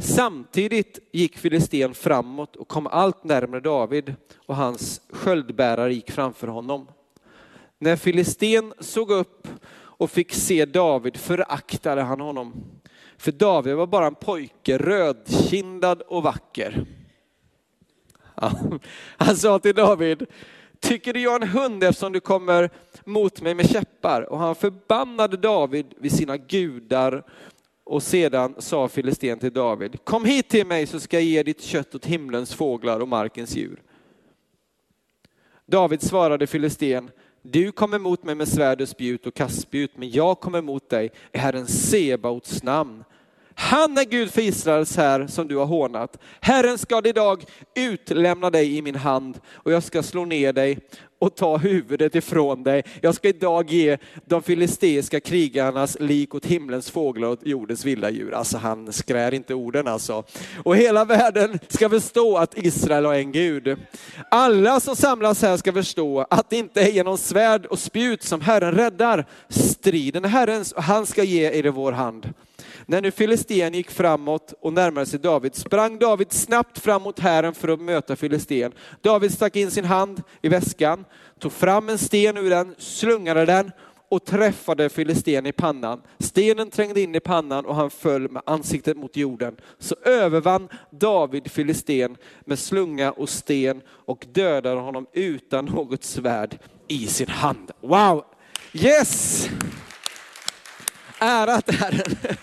Samtidigt 0.00 0.98
gick 1.12 1.38
Filisten 1.38 1.94
framåt 1.94 2.56
och 2.56 2.68
kom 2.68 2.86
allt 2.86 3.24
närmare 3.24 3.60
David 3.60 4.14
och 4.46 4.56
hans 4.56 5.00
sköldbärare 5.10 5.94
gick 5.94 6.10
framför 6.10 6.46
honom. 6.48 6.88
När 7.78 7.96
Filisten 7.96 8.72
såg 8.78 9.10
upp 9.10 9.48
och 9.72 10.10
fick 10.10 10.32
se 10.32 10.64
David 10.64 11.16
föraktade 11.16 12.02
han 12.02 12.20
honom. 12.20 12.54
För 13.18 13.32
David 13.32 13.74
var 13.74 13.86
bara 13.86 14.06
en 14.06 14.14
pojke, 14.14 14.78
rödkindad 14.78 16.02
och 16.02 16.22
vacker. 16.22 16.86
Han 19.16 19.36
sa 19.36 19.58
till 19.58 19.74
David, 19.74 20.26
tycker 20.80 21.12
du 21.12 21.20
jag 21.20 21.34
är 21.34 21.40
en 21.40 21.48
hund 21.48 21.84
eftersom 21.84 22.12
du 22.12 22.20
kommer 22.20 22.70
mot 23.04 23.40
mig 23.40 23.54
med 23.54 23.70
käppar? 23.70 24.22
Och 24.22 24.38
han 24.38 24.54
förbannade 24.54 25.36
David 25.36 25.86
vid 25.98 26.12
sina 26.12 26.36
gudar 26.36 27.24
och 27.90 28.02
sedan 28.02 28.54
sa 28.58 28.88
Filisten 28.88 29.38
till 29.38 29.52
David, 29.52 30.04
kom 30.04 30.24
hit 30.24 30.48
till 30.48 30.66
mig 30.66 30.86
så 30.86 31.00
ska 31.00 31.16
jag 31.16 31.24
ge 31.24 31.42
ditt 31.42 31.62
kött 31.62 31.94
åt 31.94 32.06
himlens 32.06 32.54
fåglar 32.54 33.00
och 33.00 33.08
markens 33.08 33.56
djur. 33.56 33.82
David 35.66 36.02
svarade 36.02 36.46
Filisten, 36.46 37.10
du 37.42 37.72
kommer 37.72 37.98
mot 37.98 38.24
mig 38.24 38.34
med 38.34 38.48
svärd 38.48 38.80
och 38.80 38.88
spjut 38.88 39.26
och 39.26 39.34
kastspjut, 39.34 39.90
men 39.96 40.10
jag 40.10 40.40
kommer 40.40 40.62
mot 40.62 40.88
dig 40.88 41.10
i 41.32 41.38
Herren 41.38 41.66
Sebaots 41.66 42.62
namn. 42.62 43.04
Han 43.54 43.98
är 43.98 44.04
Gud 44.04 44.30
för 44.30 44.42
Israels 44.42 44.96
här 44.96 45.26
som 45.26 45.48
du 45.48 45.56
har 45.56 45.66
hånat. 45.66 46.18
Herren 46.40 46.78
ska 46.78 47.02
idag 47.04 47.44
utlämna 47.74 48.50
dig 48.50 48.76
i 48.76 48.82
min 48.82 48.96
hand 48.96 49.40
och 49.48 49.72
jag 49.72 49.82
ska 49.82 50.02
slå 50.02 50.24
ner 50.24 50.52
dig 50.52 50.78
och 51.20 51.34
ta 51.36 51.56
huvudet 51.56 52.14
ifrån 52.14 52.62
dig. 52.62 52.82
Jag 53.00 53.14
ska 53.14 53.28
idag 53.28 53.70
ge 53.70 53.98
de 54.24 54.42
filisteiska 54.42 55.20
krigarnas 55.20 55.96
lik 56.00 56.34
åt 56.34 56.46
himlens 56.46 56.90
fåglar 56.90 57.28
och 57.28 57.38
jordens 57.42 57.84
vilda 57.84 58.10
djur. 58.10 58.34
Alltså 58.34 58.58
han 58.58 58.92
skrär 58.92 59.34
inte 59.34 59.54
orden 59.54 59.88
alltså. 59.88 60.24
Och 60.64 60.76
hela 60.76 61.04
världen 61.04 61.58
ska 61.68 61.88
förstå 61.88 62.36
att 62.36 62.58
Israel 62.58 63.04
har 63.04 63.14
en 63.14 63.32
Gud. 63.32 63.76
Alla 64.30 64.80
som 64.80 64.96
samlas 64.96 65.42
här 65.42 65.56
ska 65.56 65.72
förstå 65.72 66.26
att 66.30 66.50
det 66.50 66.56
inte 66.56 66.82
är 66.82 66.90
genom 66.90 67.18
svärd 67.18 67.66
och 67.66 67.78
spjut 67.78 68.22
som 68.22 68.40
Herren 68.40 68.72
räddar. 68.72 69.26
Striden 69.48 70.24
är 70.24 70.28
Herrens 70.28 70.72
och 70.72 70.82
han 70.82 71.06
ska 71.06 71.22
ge 71.24 71.58
er 71.58 71.66
i 71.66 71.70
vår 71.70 71.92
hand. 71.92 72.34
När 72.90 73.02
nu 73.02 73.10
filistén 73.10 73.74
gick 73.74 73.90
framåt 73.90 74.54
och 74.60 74.72
närmade 74.72 75.06
sig 75.06 75.20
David 75.20 75.54
sprang 75.54 75.98
David 75.98 76.32
snabbt 76.32 76.78
fram 76.78 77.02
mot 77.02 77.18
hären 77.18 77.54
för 77.54 77.68
att 77.68 77.80
möta 77.80 78.16
filistén. 78.16 78.72
David 79.00 79.32
stack 79.32 79.56
in 79.56 79.70
sin 79.70 79.84
hand 79.84 80.22
i 80.42 80.48
väskan, 80.48 81.04
tog 81.38 81.52
fram 81.52 81.88
en 81.88 81.98
sten 81.98 82.36
ur 82.36 82.50
den, 82.50 82.74
slungade 82.78 83.46
den 83.46 83.72
och 84.08 84.24
träffade 84.24 84.88
filistén 84.88 85.46
i 85.46 85.52
pannan. 85.52 86.02
Stenen 86.18 86.70
trängde 86.70 87.00
in 87.00 87.14
i 87.14 87.20
pannan 87.20 87.66
och 87.66 87.74
han 87.74 87.90
föll 87.90 88.30
med 88.30 88.42
ansiktet 88.46 88.96
mot 88.96 89.16
jorden. 89.16 89.56
Så 89.78 89.94
övervann 90.04 90.68
David 90.90 91.50
filistén 91.50 92.16
med 92.44 92.58
slunga 92.58 93.12
och 93.12 93.28
sten 93.28 93.82
och 93.88 94.26
dödade 94.32 94.80
honom 94.80 95.06
utan 95.12 95.64
något 95.64 96.04
svärd 96.04 96.58
i 96.88 97.06
sin 97.06 97.28
hand. 97.28 97.70
Wow! 97.80 98.24
Yes! 98.72 99.48
Ärat 101.18 101.70
Herren. 101.70 102.36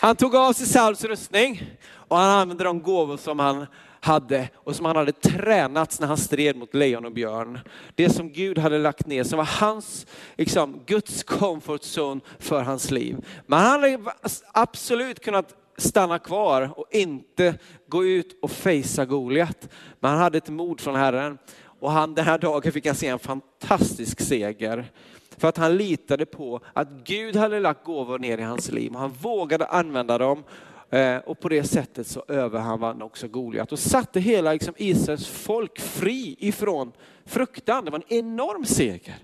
Han 0.00 0.16
tog 0.16 0.36
av 0.36 0.52
sig 0.52 0.66
Sauls 0.66 1.04
rustning 1.04 1.62
och 1.90 2.16
han 2.16 2.40
använde 2.40 2.64
de 2.64 2.82
gåvor 2.82 3.16
som 3.16 3.38
han 3.38 3.66
hade 4.00 4.48
och 4.54 4.76
som 4.76 4.86
han 4.86 4.96
hade 4.96 5.12
tränats 5.12 6.00
när 6.00 6.06
han 6.06 6.16
stred 6.16 6.56
mot 6.56 6.74
lejon 6.74 7.04
och 7.04 7.12
björn. 7.12 7.60
Det 7.94 8.10
som 8.10 8.32
Gud 8.32 8.58
hade 8.58 8.78
lagt 8.78 9.06
ner, 9.06 9.24
som 9.24 9.36
var 9.36 9.44
hans, 9.60 10.06
liksom, 10.36 10.82
Guds 10.86 11.22
comfort 11.22 11.80
zone 11.82 12.20
för 12.38 12.62
hans 12.62 12.90
liv. 12.90 13.16
Men 13.46 13.58
han 13.58 13.70
hade 13.70 13.98
absolut 14.52 15.24
kunnat 15.24 15.54
stanna 15.76 16.18
kvar 16.18 16.70
och 16.76 16.86
inte 16.90 17.54
gå 17.88 18.04
ut 18.04 18.38
och 18.42 18.50
fejsa 18.50 19.04
Goliat. 19.04 19.68
Men 20.00 20.10
han 20.10 20.20
hade 20.20 20.38
ett 20.38 20.48
mod 20.48 20.80
från 20.80 20.94
Herren 20.94 21.38
och 21.80 21.92
han, 21.92 22.14
den 22.14 22.24
här 22.24 22.38
dagen 22.38 22.72
fick 22.72 22.86
han 22.86 22.94
se 22.94 23.06
en 23.06 23.18
fantastisk 23.18 24.20
seger. 24.20 24.90
För 25.38 25.48
att 25.48 25.56
han 25.56 25.76
litade 25.76 26.26
på 26.26 26.60
att 26.72 26.88
Gud 27.04 27.36
hade 27.36 27.60
lagt 27.60 27.84
gåvor 27.84 28.18
ner 28.18 28.38
i 28.38 28.42
hans 28.42 28.72
liv. 28.72 28.94
Han 28.94 29.10
vågade 29.10 29.66
använda 29.66 30.18
dem 30.18 30.44
eh, 30.90 31.16
och 31.16 31.40
på 31.40 31.48
det 31.48 31.64
sättet 31.64 32.06
så 32.06 32.24
övervann 32.28 32.82
han 32.82 33.02
också 33.02 33.28
Goliat 33.28 33.72
och 33.72 33.78
satte 33.78 34.20
hela 34.20 34.52
liksom, 34.52 34.74
Israels 34.76 35.26
folk 35.26 35.80
fri 35.80 36.36
ifrån 36.38 36.92
fruktan. 37.26 37.84
Det 37.84 37.90
var 37.90 38.02
en 38.08 38.18
enorm 38.18 38.64
seger. 38.64 39.16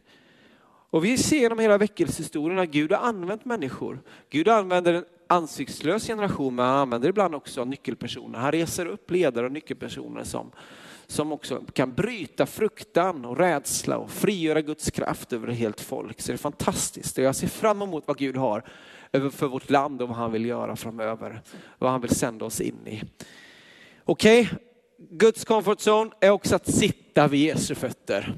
Och 0.90 1.05
vi 1.05 1.18
ser 1.18 1.37
genom 1.37 1.59
hela 1.59 1.79
väckelsehistorien 1.79 2.59
att 2.59 2.68
Gud 2.68 2.92
har 2.92 3.09
använt 3.09 3.44
människor. 3.44 4.03
Gud 4.31 4.48
använder 4.48 4.94
en 4.94 5.05
ansiktslös 5.27 6.07
generation, 6.07 6.55
men 6.55 6.64
han 6.64 6.77
använder 6.77 7.09
ibland 7.09 7.35
också 7.35 7.64
nyckelpersoner. 7.64 8.38
Han 8.38 8.53
reser 8.53 8.87
upp 8.87 9.11
ledare 9.11 9.46
och 9.46 9.53
nyckelpersoner 9.53 10.24
som, 10.24 10.50
som 11.06 11.32
också 11.32 11.62
kan 11.72 11.94
bryta 11.94 12.46
fruktan 12.46 13.24
och 13.24 13.38
rädsla 13.38 13.98
och 13.98 14.10
frigöra 14.10 14.60
Guds 14.60 14.90
kraft 14.90 15.32
över 15.32 15.48
ett 15.48 15.58
helt 15.58 15.80
folk. 15.80 16.20
Så 16.20 16.32
det 16.32 16.36
är 16.36 16.38
fantastiskt 16.38 17.18
och 17.18 17.24
jag 17.24 17.36
ser 17.36 17.46
fram 17.46 17.82
emot 17.82 18.04
vad 18.06 18.18
Gud 18.18 18.36
har 18.36 18.64
för 19.12 19.46
vårt 19.46 19.70
land 19.70 20.02
och 20.02 20.08
vad 20.08 20.16
han 20.16 20.32
vill 20.32 20.46
göra 20.46 20.76
framöver. 20.76 21.42
Vad 21.78 21.90
han 21.90 22.00
vill 22.00 22.14
sända 22.14 22.44
oss 22.44 22.60
in 22.60 22.86
i. 22.86 23.02
Okej, 24.04 24.42
okay. 24.42 24.58
Guds 25.10 25.44
comfort 25.44 25.78
zone 25.78 26.10
är 26.20 26.30
också 26.30 26.56
att 26.56 26.74
sitta 26.74 27.28
vid 27.28 27.40
Jesu 27.40 27.74
fötter. 27.74 28.34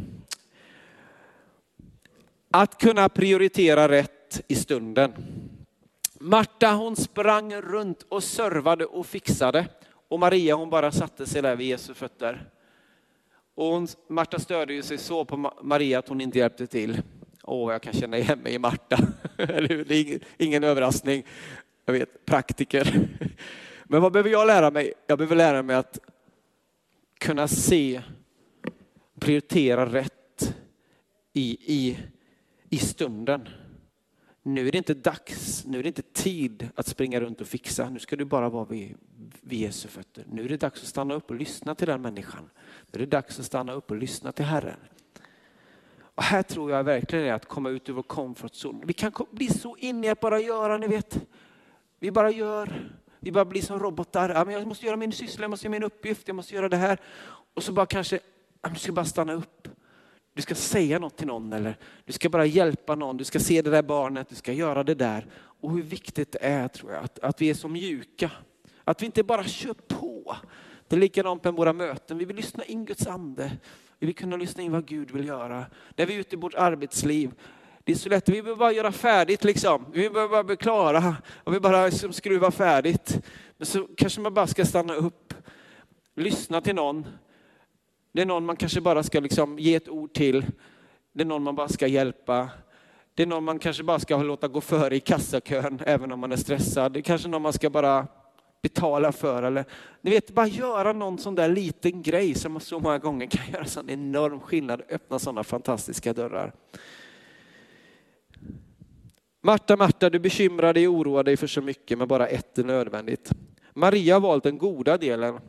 Att 2.50 2.80
kunna 2.80 3.08
prioritera 3.08 3.88
rätt 3.88 4.40
i 4.48 4.54
stunden. 4.54 5.12
Marta 6.20 6.72
hon 6.72 6.96
sprang 6.96 7.54
runt 7.54 8.02
och 8.08 8.24
servade 8.24 8.86
och 8.86 9.06
fixade. 9.06 9.68
Och 10.08 10.20
Maria 10.20 10.54
hon 10.54 10.70
bara 10.70 10.92
satte 10.92 11.26
sig 11.26 11.42
där 11.42 11.56
vid 11.56 11.66
Jesu 11.66 11.94
fötter. 11.94 12.50
Och 13.56 13.66
hon, 13.66 13.88
Marta 14.08 14.38
störde 14.38 14.74
ju 14.74 14.82
sig 14.82 14.98
så 14.98 15.24
på 15.24 15.52
Maria 15.62 15.98
att 15.98 16.08
hon 16.08 16.20
inte 16.20 16.38
hjälpte 16.38 16.66
till. 16.66 17.02
Åh, 17.42 17.72
jag 17.72 17.82
kan 17.82 17.92
känna 17.92 18.18
igen 18.18 18.38
mig 18.38 18.54
i 18.54 18.58
Marta. 18.58 18.98
Eller 19.36 19.68
hur? 19.68 19.84
Det 19.84 19.94
är 19.94 20.04
ingen, 20.04 20.20
ingen 20.38 20.64
överraskning. 20.64 21.24
Jag 21.84 21.92
vet, 21.92 22.26
praktiker. 22.26 23.08
Men 23.84 24.02
vad 24.02 24.12
behöver 24.12 24.30
jag 24.30 24.46
lära 24.46 24.70
mig? 24.70 24.92
Jag 25.06 25.18
behöver 25.18 25.36
lära 25.36 25.62
mig 25.62 25.76
att 25.76 25.98
kunna 27.18 27.48
se, 27.48 28.02
prioritera 29.20 29.86
rätt 29.86 30.56
i, 31.32 31.58
i, 31.60 31.98
i 32.70 32.78
stunden. 32.78 33.48
Nu 34.46 34.68
är 34.68 34.72
det 34.72 34.78
inte 34.78 34.94
dags, 34.94 35.64
nu 35.66 35.78
är 35.78 35.82
det 35.82 35.86
inte 35.86 36.02
tid 36.02 36.68
att 36.74 36.86
springa 36.86 37.20
runt 37.20 37.40
och 37.40 37.46
fixa. 37.46 37.90
Nu 37.90 37.98
ska 37.98 38.16
du 38.16 38.24
bara 38.24 38.48
vara 38.48 38.64
vid, 38.64 38.94
vid 39.40 39.60
Jesu 39.60 39.88
fötter. 39.88 40.24
Nu 40.30 40.44
är 40.44 40.48
det 40.48 40.56
dags 40.56 40.82
att 40.82 40.88
stanna 40.88 41.14
upp 41.14 41.30
och 41.30 41.36
lyssna 41.36 41.74
till 41.74 41.86
den 41.86 42.02
människan. 42.02 42.50
Nu 42.92 42.96
är 42.96 42.98
det 42.98 43.10
dags 43.10 43.38
att 43.38 43.44
stanna 43.44 43.72
upp 43.72 43.90
och 43.90 43.96
lyssna 43.96 44.32
till 44.32 44.44
Herren. 44.44 44.78
Och 45.98 46.22
här 46.22 46.42
tror 46.42 46.70
jag 46.70 46.84
verkligen 46.84 47.24
är 47.24 47.32
att 47.32 47.46
komma 47.46 47.70
ut 47.70 47.88
ur 47.88 47.92
vår 47.92 48.02
comfort 48.02 48.52
zone. 48.52 48.84
Vi 48.86 48.92
kan 48.92 49.12
bli 49.30 49.48
så 49.48 49.76
inne 49.76 50.06
i 50.06 50.10
att 50.10 50.20
bara 50.20 50.40
göra, 50.40 50.78
ni 50.78 50.86
vet. 50.86 51.26
Vi 51.98 52.10
bara 52.10 52.30
gör. 52.30 52.90
Vi 53.20 53.32
bara 53.32 53.44
blir 53.44 53.62
som 53.62 53.78
robotar. 53.78 54.28
Ja, 54.28 54.44
men 54.44 54.54
jag 54.54 54.66
måste 54.66 54.86
göra 54.86 54.96
min 54.96 55.12
syssla, 55.12 55.44
jag 55.44 55.50
måste 55.50 55.66
göra 55.66 55.72
min 55.72 55.82
uppgift, 55.82 56.28
jag 56.28 56.34
måste 56.34 56.54
göra 56.54 56.68
det 56.68 56.76
här. 56.76 57.00
Och 57.54 57.62
så 57.62 57.72
bara 57.72 57.86
kanske, 57.86 58.18
jag 58.62 58.78
ska 58.78 58.92
bara 58.92 59.04
stanna 59.04 59.32
upp. 59.32 59.68
Du 60.36 60.42
ska 60.42 60.54
säga 60.54 60.98
något 60.98 61.16
till 61.16 61.26
någon 61.26 61.52
eller 61.52 61.76
du 62.04 62.12
ska 62.12 62.28
bara 62.28 62.46
hjälpa 62.46 62.94
någon. 62.94 63.16
Du 63.16 63.24
ska 63.24 63.38
se 63.38 63.62
det 63.62 63.70
där 63.70 63.82
barnet, 63.82 64.28
du 64.28 64.34
ska 64.34 64.52
göra 64.52 64.84
det 64.84 64.94
där. 64.94 65.26
Och 65.60 65.72
hur 65.72 65.82
viktigt 65.82 66.32
det 66.32 66.38
är 66.42 66.68
tror 66.68 66.92
jag 66.92 67.04
att, 67.04 67.18
att 67.18 67.42
vi 67.42 67.50
är 67.50 67.54
så 67.54 67.68
mjuka. 67.68 68.30
Att 68.84 69.02
vi 69.02 69.06
inte 69.06 69.22
bara 69.22 69.44
kör 69.44 69.74
på. 69.74 70.36
Det 70.88 70.96
är 70.96 71.00
likadant 71.00 71.44
med 71.44 71.54
våra 71.54 71.72
möten. 71.72 72.18
Vi 72.18 72.24
vill 72.24 72.36
lyssna 72.36 72.64
in 72.64 72.84
Guds 72.84 73.06
ande. 73.06 73.52
Vi 73.98 74.06
vill 74.06 74.16
kunna 74.16 74.36
lyssna 74.36 74.62
in 74.62 74.72
vad 74.72 74.86
Gud 74.86 75.10
vill 75.10 75.26
göra. 75.26 75.66
När 75.96 76.06
vi 76.06 76.14
är 76.14 76.18
ute 76.18 76.36
i 76.36 76.38
vårt 76.38 76.54
arbetsliv. 76.54 77.32
Det 77.84 77.92
är 77.92 77.96
så 77.96 78.08
lätt, 78.08 78.28
vi 78.28 78.42
behöver 78.42 78.58
bara 78.58 78.72
göra 78.72 78.92
färdigt 78.92 79.44
liksom. 79.44 79.86
Vi 79.92 80.10
behöver 80.10 80.32
bara 80.32 80.44
bli 80.44 80.56
klara 80.56 81.16
och 81.44 81.54
vi 81.54 81.60
bara 81.60 81.86
liksom 81.86 82.12
skruva 82.12 82.50
färdigt. 82.50 83.20
Men 83.56 83.66
så 83.66 83.88
kanske 83.96 84.20
man 84.20 84.34
bara 84.34 84.46
ska 84.46 84.64
stanna 84.64 84.94
upp, 84.94 85.34
lyssna 86.16 86.60
till 86.60 86.74
någon. 86.74 87.06
Det 88.16 88.22
är 88.22 88.26
någon 88.26 88.46
man 88.46 88.56
kanske 88.56 88.80
bara 88.80 89.02
ska 89.02 89.20
liksom 89.20 89.58
ge 89.58 89.74
ett 89.74 89.88
ord 89.88 90.12
till. 90.12 90.46
Det 91.12 91.22
är 91.22 91.26
någon 91.26 91.42
man 91.42 91.54
bara 91.54 91.68
ska 91.68 91.86
hjälpa. 91.86 92.48
Det 93.14 93.22
är 93.22 93.26
någon 93.26 93.44
man 93.44 93.58
kanske 93.58 93.82
bara 93.82 93.98
ska 93.98 94.22
låta 94.22 94.48
gå 94.48 94.60
före 94.60 94.96
i 94.96 95.00
kassakön 95.00 95.80
även 95.86 96.12
om 96.12 96.20
man 96.20 96.32
är 96.32 96.36
stressad. 96.36 96.92
Det 96.92 97.00
är 97.00 97.02
kanske 97.02 97.28
någon 97.28 97.42
man 97.42 97.52
ska 97.52 97.70
bara 97.70 98.06
betala 98.62 99.12
för. 99.12 99.42
Eller, 99.42 99.64
ni 100.00 100.10
vet, 100.10 100.30
bara 100.30 100.46
göra 100.46 100.92
någon 100.92 101.18
sån 101.18 101.34
där 101.34 101.48
liten 101.48 102.02
grej 102.02 102.34
som 102.34 102.60
så 102.60 102.78
många 102.78 102.98
gånger 102.98 103.26
kan 103.26 103.46
göra 103.52 103.64
sån 103.64 103.90
enorm 103.90 104.40
skillnad, 104.40 104.82
öppna 104.90 105.18
sådana 105.18 105.44
fantastiska 105.44 106.12
dörrar. 106.12 106.52
Marta, 109.42 109.76
Marta, 109.76 110.10
du 110.10 110.18
bekymrar 110.18 110.72
dig 110.72 110.88
och 110.88 110.94
oroar 110.94 111.24
dig 111.24 111.36
för 111.36 111.46
så 111.46 111.62
mycket, 111.62 111.98
men 111.98 112.08
bara 112.08 112.26
ett 112.26 112.58
är 112.58 112.64
nödvändigt. 112.64 113.30
Maria 113.74 114.14
har 114.14 114.20
valt 114.20 114.44
den 114.44 114.58
goda 114.58 114.98
delen 114.98 115.40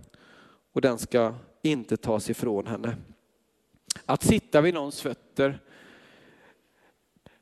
och 0.73 0.82
den 0.82 0.97
ska 0.97 1.34
inte 1.67 1.97
tas 1.97 2.30
ifrån 2.30 2.67
henne. 2.67 2.95
Att 4.06 4.23
sitta 4.23 4.62
vid 4.62 4.73
någons 4.73 5.01
fötter, 5.01 5.60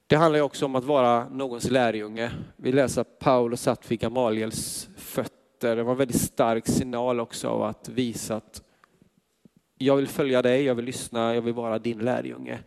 det 0.07 0.15
handlar 0.15 0.41
också 0.41 0.65
om 0.65 0.75
att 0.75 0.83
vara 0.83 1.29
någons 1.29 1.71
lärjunge. 1.71 2.31
Vi 2.55 2.71
läser 2.71 3.01
att 3.01 3.19
Paulus 3.19 3.61
satt 3.61 3.91
vid 3.91 3.99
Gamaliels 3.99 4.89
fötter 4.97 5.45
fötter. 5.55 5.75
Det 5.75 5.83
var 5.83 5.91
en 5.91 5.97
väldigt 5.97 6.21
stark 6.21 6.67
signal 6.67 7.19
också 7.19 7.47
av 7.47 7.63
att 7.63 7.89
visa 7.89 8.35
att 8.35 8.61
jag 9.77 9.95
vill 9.95 10.07
följa 10.07 10.41
dig, 10.41 10.63
jag 10.63 10.75
vill 10.75 10.85
lyssna, 10.85 11.35
jag 11.35 11.41
vill 11.41 11.53
vara 11.53 11.79
din 11.79 11.99
lärjunge. 11.99 12.59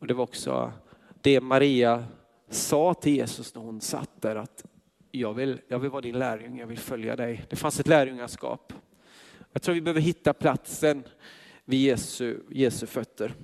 Och 0.00 0.06
det 0.06 0.14
var 0.14 0.24
också 0.24 0.72
det 1.22 1.40
Maria 1.40 2.04
sa 2.50 2.94
till 2.94 3.16
Jesus 3.16 3.54
när 3.54 3.62
hon 3.62 3.80
satt 3.80 4.22
där 4.22 4.36
att 4.36 4.64
jag 5.10 5.34
vill, 5.34 5.60
jag 5.68 5.78
vill 5.78 5.90
vara 5.90 6.00
din 6.00 6.18
lärjunge, 6.18 6.60
jag 6.60 6.66
vill 6.66 6.78
följa 6.78 7.16
dig. 7.16 7.44
Det 7.50 7.56
fanns 7.56 7.80
ett 7.80 7.88
lärjungaskap. 7.88 8.72
Jag 9.56 9.62
tror 9.62 9.74
vi 9.74 9.80
behöver 9.80 10.00
hitta 10.00 10.32
platsen 10.32 11.04
vid 11.64 11.80
Jesu, 11.80 12.38
Jesu 12.50 12.86
fötter. 12.86 13.34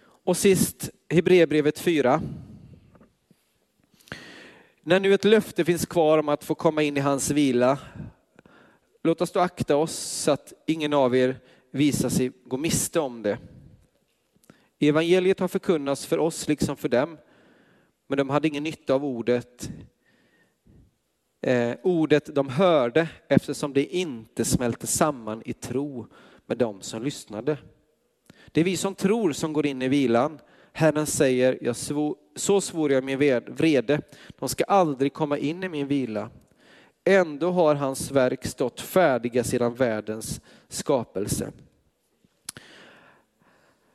Och 0.00 0.36
sist 0.36 0.90
Hebreerbrevet 1.08 1.78
4. 1.78 2.22
När 4.82 5.00
nu 5.00 5.14
ett 5.14 5.24
löfte 5.24 5.64
finns 5.64 5.86
kvar 5.86 6.18
om 6.18 6.28
att 6.28 6.44
få 6.44 6.54
komma 6.54 6.82
in 6.82 6.96
i 6.96 7.00
hans 7.00 7.30
vila, 7.30 7.78
låt 9.02 9.20
oss 9.20 9.32
då 9.32 9.40
akta 9.40 9.76
oss 9.76 9.96
så 9.96 10.30
att 10.30 10.52
ingen 10.66 10.92
av 10.92 11.16
er 11.16 11.36
visar 11.70 12.08
sig 12.08 12.32
gå 12.44 12.56
miste 12.56 13.00
om 13.00 13.22
det. 13.22 13.38
Evangeliet 14.78 15.40
har 15.40 15.48
förkunnats 15.48 16.06
för 16.06 16.18
oss 16.18 16.48
liksom 16.48 16.76
för 16.76 16.88
dem, 16.88 17.18
men 18.08 18.18
de 18.18 18.30
hade 18.30 18.48
ingen 18.48 18.64
nytta 18.64 18.94
av 18.94 19.04
ordet. 19.04 19.70
Eh, 21.40 21.76
ordet 21.82 22.34
de 22.34 22.48
hörde 22.48 23.08
eftersom 23.28 23.72
det 23.72 23.84
inte 23.84 24.44
smälte 24.44 24.86
samman 24.86 25.42
i 25.44 25.52
tro 25.52 26.06
med 26.46 26.58
dem 26.58 26.80
som 26.80 27.02
lyssnade. 27.02 27.58
Det 28.52 28.60
är 28.60 28.64
vi 28.64 28.76
som 28.76 28.94
tror 28.94 29.32
som 29.32 29.52
går 29.52 29.66
in 29.66 29.82
i 29.82 29.88
vilan. 29.88 30.38
Herren 30.72 31.06
säger, 31.06 31.58
jag 31.60 31.76
svor, 31.76 32.16
så 32.36 32.60
svor 32.60 32.92
jag 32.92 33.04
min 33.04 33.18
vrede, 33.46 34.00
de 34.38 34.48
ska 34.48 34.64
aldrig 34.64 35.12
komma 35.12 35.38
in 35.38 35.64
i 35.64 35.68
min 35.68 35.86
vila. 35.86 36.30
Ändå 37.04 37.50
har 37.50 37.74
hans 37.74 38.10
verk 38.10 38.46
stått 38.46 38.80
färdiga 38.80 39.44
sedan 39.44 39.74
världens 39.74 40.40
skapelse. 40.68 41.52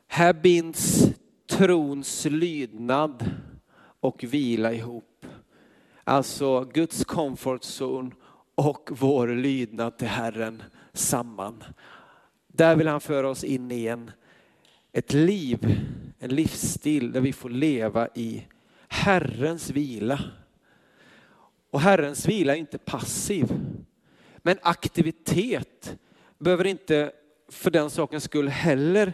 Här 0.06 0.32
binds 0.32 1.04
trons 1.50 2.24
lydnad 2.24 3.30
och 4.00 4.24
vila 4.24 4.72
ihop. 4.72 5.26
Alltså 6.04 6.64
Guds 6.64 7.04
comfort 7.04 7.62
zone 7.62 8.10
och 8.54 8.90
vår 8.92 9.28
lydnad 9.28 9.98
till 9.98 10.08
Herren 10.08 10.62
samman. 10.92 11.64
Där 12.46 12.76
vill 12.76 12.88
han 12.88 13.00
föra 13.00 13.28
oss 13.28 13.44
in 13.44 13.70
i 13.70 13.86
en, 13.86 14.10
ett 14.92 15.12
liv 15.12 15.80
en 16.24 16.34
livsstil 16.34 17.12
där 17.12 17.20
vi 17.20 17.32
får 17.32 17.50
leva 17.50 18.08
i 18.14 18.46
Herrens 18.88 19.70
vila. 19.70 20.20
Och 21.70 21.80
Herrens 21.80 22.28
vila 22.28 22.54
är 22.54 22.58
inte 22.58 22.78
passiv. 22.78 23.52
Men 24.36 24.58
aktivitet 24.62 25.96
behöver 26.38 26.64
inte 26.64 27.12
för 27.48 27.70
den 27.70 27.90
sakens 27.90 28.24
skull 28.24 28.48
heller 28.48 29.12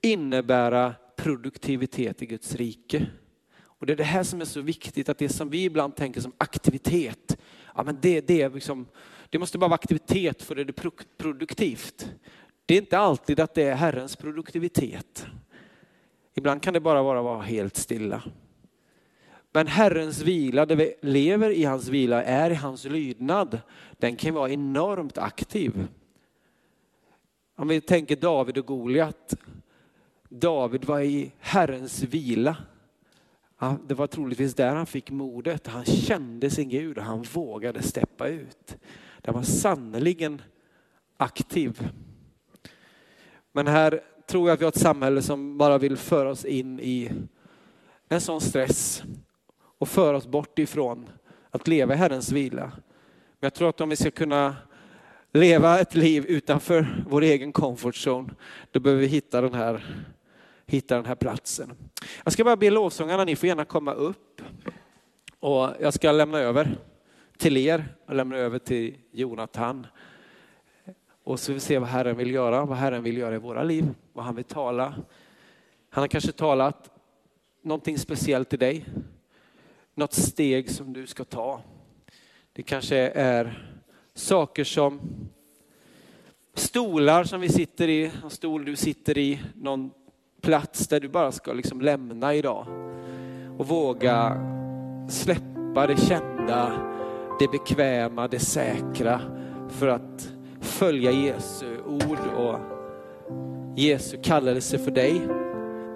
innebära 0.00 0.94
produktivitet 1.16 2.22
i 2.22 2.26
Guds 2.26 2.54
rike. 2.54 3.06
Och 3.84 3.86
det 3.86 3.92
är 3.92 3.96
det 3.96 4.04
här 4.04 4.22
som 4.22 4.40
är 4.40 4.44
så 4.44 4.60
viktigt, 4.60 5.08
att 5.08 5.18
det 5.18 5.28
som 5.28 5.50
vi 5.50 5.64
ibland 5.64 5.96
tänker 5.96 6.20
som 6.20 6.32
aktivitet, 6.38 7.38
ja 7.74 7.82
men 7.82 7.98
det, 8.00 8.20
det, 8.20 8.42
är 8.42 8.50
liksom, 8.50 8.86
det 9.30 9.38
måste 9.38 9.58
bara 9.58 9.68
vara 9.68 9.74
aktivitet 9.74 10.42
för 10.42 10.54
det 10.54 10.62
är 10.62 10.90
produktivt. 11.16 12.10
Det 12.66 12.74
är 12.74 12.78
inte 12.78 12.98
alltid 12.98 13.40
att 13.40 13.54
det 13.54 13.62
är 13.62 13.74
Herrens 13.74 14.16
produktivitet. 14.16 15.26
Ibland 16.34 16.62
kan 16.62 16.74
det 16.74 16.80
bara 16.80 17.02
vara 17.02 17.18
att 17.18 17.24
vara 17.24 17.42
helt 17.42 17.76
stilla. 17.76 18.22
Men 19.52 19.66
Herrens 19.66 20.20
vila, 20.20 20.66
där 20.66 20.76
vi 20.76 20.94
lever 21.02 21.50
i 21.50 21.64
hans 21.64 21.88
vila, 21.88 22.22
är 22.22 22.50
i 22.50 22.54
hans 22.54 22.84
lydnad. 22.84 23.60
Den 23.92 24.16
kan 24.16 24.34
vara 24.34 24.50
enormt 24.50 25.18
aktiv. 25.18 25.88
Om 27.56 27.68
vi 27.68 27.80
tänker 27.80 28.16
David 28.16 28.58
och 28.58 28.66
Goliat. 28.66 29.34
David 30.28 30.84
var 30.84 31.00
i 31.00 31.32
Herrens 31.38 32.02
vila 32.02 32.56
det 33.86 33.94
var 33.94 34.06
troligtvis 34.06 34.54
där 34.54 34.74
han 34.74 34.86
fick 34.86 35.10
modet. 35.10 35.66
Han 35.66 35.84
kände 35.84 36.50
sin 36.50 36.68
Gud 36.68 36.98
och 36.98 37.04
han 37.04 37.22
vågade 37.22 37.82
steppa 37.82 38.28
ut. 38.28 38.76
Det 39.20 39.30
var 39.30 39.42
sannerligen 39.42 40.42
aktiv. 41.16 41.88
Men 43.52 43.66
här 43.66 44.00
tror 44.26 44.48
jag 44.48 44.54
att 44.54 44.60
vi 44.60 44.64
har 44.64 44.72
ett 44.72 44.78
samhälle 44.78 45.22
som 45.22 45.58
bara 45.58 45.78
vill 45.78 45.96
föra 45.96 46.30
oss 46.30 46.44
in 46.44 46.80
i 46.80 47.10
en 48.08 48.20
sån 48.20 48.40
stress 48.40 49.02
och 49.78 49.88
föra 49.88 50.16
oss 50.16 50.26
bort 50.26 50.58
ifrån 50.58 51.08
att 51.50 51.68
leva 51.68 51.94
i 51.94 51.96
Herrens 51.96 52.32
vila. 52.32 52.64
Men 52.64 53.46
jag 53.46 53.54
tror 53.54 53.68
att 53.68 53.80
om 53.80 53.88
vi 53.88 53.96
ska 53.96 54.10
kunna 54.10 54.56
leva 55.32 55.80
ett 55.80 55.94
liv 55.94 56.26
utanför 56.26 57.04
vår 57.08 57.22
egen 57.22 57.52
comfort 57.52 57.94
zone, 57.94 58.34
då 58.70 58.80
behöver 58.80 59.02
vi 59.02 59.08
hitta 59.08 59.40
den 59.40 59.54
här, 59.54 59.84
hitta 60.66 60.96
den 60.96 61.06
här 61.06 61.14
platsen. 61.14 61.72
Jag 62.24 62.32
ska 62.32 62.44
bara 62.44 62.56
be 62.56 62.70
lovsångarna, 62.70 63.24
ni 63.24 63.36
får 63.36 63.46
gärna 63.46 63.64
komma 63.64 63.92
upp. 63.92 64.42
Och 65.40 65.68
jag 65.80 65.94
ska 65.94 66.12
lämna 66.12 66.38
över 66.38 66.78
till 67.36 67.56
er 67.56 67.84
och 68.06 68.14
lämna 68.14 68.36
över 68.36 68.58
till 68.58 68.96
Jonathan. 69.12 69.86
Och 71.24 71.40
så 71.40 71.52
vi 71.52 71.60
se 71.60 71.78
vad 71.78 71.88
Herren 71.88 72.16
vill 72.16 72.30
göra, 72.30 72.64
vad 72.64 72.78
Herren 72.78 73.02
vill 73.02 73.16
göra 73.16 73.34
i 73.34 73.38
våra 73.38 73.62
liv, 73.62 73.94
vad 74.12 74.24
han 74.24 74.34
vill 74.34 74.44
tala. 74.44 74.94
Han 75.90 76.02
har 76.02 76.08
kanske 76.08 76.32
talat 76.32 76.90
någonting 77.62 77.98
speciellt 77.98 78.48
till 78.48 78.58
dig. 78.58 78.84
Något 79.94 80.12
steg 80.12 80.70
som 80.70 80.92
du 80.92 81.06
ska 81.06 81.24
ta. 81.24 81.62
Det 82.52 82.62
kanske 82.62 82.96
är 83.14 83.70
saker 84.14 84.64
som 84.64 85.00
stolar 86.54 87.24
som 87.24 87.40
vi 87.40 87.48
sitter 87.48 87.88
i, 87.88 88.10
en 88.22 88.30
stol 88.30 88.64
du 88.64 88.76
sitter 88.76 89.18
i, 89.18 89.42
någon 89.54 89.90
plats 90.44 90.88
där 90.88 91.00
du 91.00 91.08
bara 91.08 91.32
ska 91.32 91.52
liksom 91.52 91.80
lämna 91.80 92.34
idag. 92.34 92.66
Och 93.58 93.68
våga 93.68 94.36
släppa 95.08 95.86
det 95.86 95.96
kända, 95.96 96.72
det 97.38 97.48
bekväma, 97.50 98.28
det 98.28 98.38
säkra 98.38 99.20
för 99.68 99.88
att 99.88 100.32
följa 100.60 101.10
Jesu 101.10 101.78
ord 101.86 102.18
och 102.36 102.58
Jesu 103.76 104.16
kallelse 104.22 104.78
för 104.78 104.90
dig. 104.90 105.20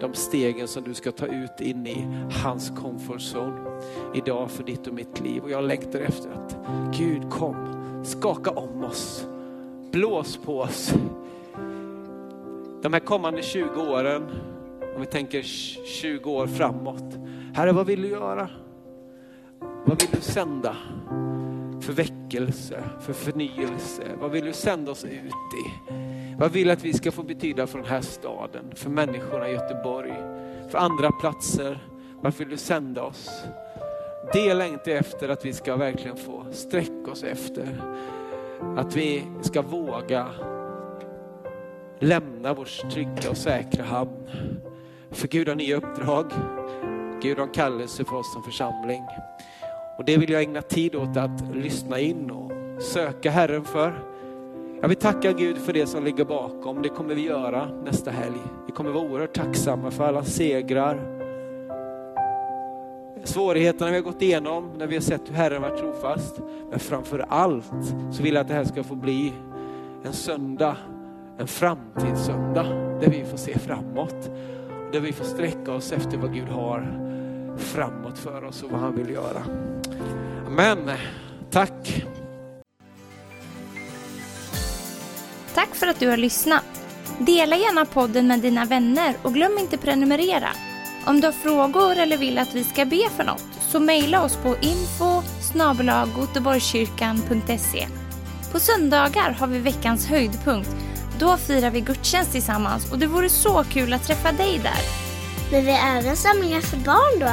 De 0.01 0.14
stegen 0.14 0.68
som 0.68 0.84
du 0.84 0.94
ska 0.94 1.12
ta 1.12 1.26
ut 1.26 1.61
in 1.61 1.86
i 1.86 2.07
hans 2.42 2.70
comfort 2.70 3.20
zone 3.20 3.80
idag 4.14 4.51
för 4.51 4.64
ditt 4.64 4.86
och 4.86 4.94
mitt 4.94 5.20
liv. 5.20 5.42
Och 5.42 5.51
jag 5.51 5.64
längtar 5.64 6.01
efter 6.01 6.30
att 6.30 6.57
Gud 6.99 7.30
kom, 7.30 7.57
skaka 8.05 8.51
om 8.51 8.84
oss, 8.84 9.26
blås 9.92 10.36
på 10.36 10.59
oss. 10.59 10.94
De 12.83 12.93
här 12.93 13.01
kommande 13.01 13.43
20 13.43 13.81
åren, 13.81 14.22
om 14.95 15.01
vi 15.01 15.07
tänker 15.07 15.43
20 15.43 16.31
år 16.31 16.47
framåt. 16.47 17.14
Herre, 17.55 17.72
vad 17.72 17.87
vill 17.87 18.03
du 18.03 18.09
göra? 18.09 18.49
Vad 19.85 20.03
vill 20.03 20.11
du 20.12 20.20
sända? 20.20 20.76
för 21.89 21.93
väckelse, 21.93 22.83
för 23.01 23.12
förnyelse? 23.12 24.03
Vad 24.20 24.31
vill 24.31 24.45
du 24.45 24.53
sända 24.53 24.91
oss 24.91 25.05
ut 25.05 25.12
i? 25.12 25.95
Vad 26.39 26.53
vill 26.53 26.66
du 26.66 26.72
att 26.72 26.85
vi 26.85 26.93
ska 26.93 27.12
få 27.12 27.22
betyda 27.22 27.66
för 27.66 27.79
den 27.79 27.87
här 27.87 28.01
staden, 28.01 28.64
för 28.74 28.91
människorna 28.91 29.49
i 29.49 29.53
Göteborg, 29.53 30.14
för 30.70 30.79
andra 30.79 31.11
platser? 31.11 31.79
Vad 32.20 32.35
vill 32.35 32.49
du 32.49 32.57
sända 32.57 33.03
oss? 33.03 33.45
Dela 34.33 34.66
inte 34.66 34.93
efter 34.93 35.29
att 35.29 35.45
vi 35.45 35.53
ska 35.53 35.76
verkligen 35.76 36.16
få 36.16 36.47
sträcka 36.53 37.11
oss 37.11 37.22
efter. 37.22 37.83
Att 38.76 38.97
vi 38.97 39.22
ska 39.41 39.62
våga 39.62 40.26
lämna 41.99 42.55
vår 42.55 42.90
trygga 42.90 43.30
och 43.30 43.36
säkra 43.36 43.84
hamn. 43.84 44.28
För 45.11 45.28
Gud 45.28 45.49
har 45.49 45.55
nya 45.55 45.76
uppdrag. 45.76 46.32
Gud 47.22 47.38
har 47.38 47.46
en 47.46 47.53
kallelse 47.53 48.05
för 48.05 48.16
oss 48.16 48.32
som 48.32 48.42
församling. 48.42 49.03
Och 49.99 50.05
det 50.05 50.16
vill 50.16 50.30
jag 50.30 50.42
ägna 50.42 50.62
tid 50.62 50.94
åt 50.94 51.16
att 51.16 51.55
lyssna 51.55 52.01
in 52.01 52.30
och 52.30 52.53
söka 52.82 53.30
Herren 53.30 53.64
för. 53.64 54.05
Jag 54.80 54.88
vill 54.88 54.96
tacka 54.96 55.32
Gud 55.32 55.59
för 55.59 55.72
det 55.72 55.86
som 55.86 56.05
ligger 56.05 56.24
bakom. 56.24 56.82
Det 56.82 56.88
kommer 56.88 57.14
vi 57.14 57.22
göra 57.22 57.68
nästa 57.84 58.11
helg. 58.11 58.38
Vi 58.66 58.72
kommer 58.72 58.90
vara 58.90 59.05
oerhört 59.05 59.34
tacksamma 59.34 59.90
för 59.90 60.05
alla 60.05 60.24
segrar. 60.24 61.18
Svårigheterna 63.24 63.90
vi 63.90 63.96
har 63.96 64.03
gått 64.03 64.22
igenom 64.22 64.70
när 64.78 64.86
vi 64.86 64.94
har 64.94 65.03
sett 65.03 65.30
hur 65.30 65.34
Herren 65.34 65.62
varit 65.62 65.78
trofast. 65.78 66.40
Men 66.70 66.78
framför 66.78 67.26
allt 67.28 67.64
så 68.12 68.22
vill 68.22 68.34
jag 68.34 68.40
att 68.40 68.49
det 68.49 68.55
här 68.55 68.64
ska 68.64 68.84
få 68.84 68.94
bli 68.94 69.32
en 70.05 70.12
söndag, 70.12 70.76
en 71.39 71.49
framtidssöndag 71.49 72.66
där 73.01 73.11
vi 73.11 73.24
får 73.24 73.36
se 73.36 73.59
framåt. 73.59 74.30
Där 74.93 75.01
vi 75.01 75.12
får 75.12 75.24
sträcka 75.24 75.72
oss 75.72 75.93
efter 75.93 76.16
vad 76.16 76.34
Gud 76.34 76.49
har 76.49 77.09
framåt 77.59 78.18
för 78.18 78.45
oss 78.45 78.62
och 78.62 78.70
vad 78.70 78.80
han 78.80 78.97
vill 78.97 79.11
göra. 79.11 79.43
Amen. 80.47 80.91
Tack. 81.51 82.05
Tack 85.55 85.74
för 85.74 85.86
att 85.86 86.01
du 86.01 86.09
har 86.09 86.16
lyssnat. 86.16 86.64
Dela 87.18 87.57
gärna 87.57 87.84
podden 87.84 88.26
med 88.26 88.41
dina 88.41 88.64
vänner 88.64 89.14
och 89.22 89.34
glöm 89.34 89.59
inte 89.59 89.78
prenumerera. 89.78 90.49
Om 91.07 91.20
du 91.20 91.26
har 91.26 91.32
frågor 91.32 91.97
eller 91.97 92.16
vill 92.16 92.39
att 92.39 92.55
vi 92.55 92.64
ska 92.64 92.84
be 92.84 93.11
för 93.16 93.24
något 93.24 93.45
så 93.61 93.80
mejla 93.80 94.24
oss 94.24 94.36
på 94.36 94.49
info 94.49 95.22
På 98.53 98.61
söndagar 98.61 99.30
har 99.30 99.47
vi 99.47 99.59
veckans 99.59 100.07
höjdpunkt. 100.07 100.76
Då 101.19 101.37
firar 101.37 101.71
vi 101.71 101.81
gudstjänst 101.81 102.33
tillsammans 102.33 102.93
och 102.93 102.99
det 102.99 103.07
vore 103.07 103.29
så 103.29 103.64
kul 103.64 103.93
att 103.93 104.05
träffa 104.05 104.33
dig 104.33 104.59
där. 104.59 104.81
Men 105.53 105.64
vi 105.64 105.73
har 105.73 105.99
även 105.99 106.16
samlingar 106.16 106.61
för 106.61 106.77
barn 106.77 107.21
då? 107.21 107.31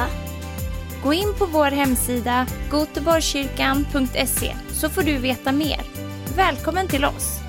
Gå 1.02 1.14
in 1.14 1.34
på 1.38 1.46
vår 1.46 1.70
hemsida 1.70 2.46
goteborgskyrkan.se 2.70 4.56
så 4.72 4.90
får 4.90 5.02
du 5.02 5.18
veta 5.18 5.52
mer. 5.52 5.80
Välkommen 6.36 6.88
till 6.88 7.04
oss! 7.04 7.45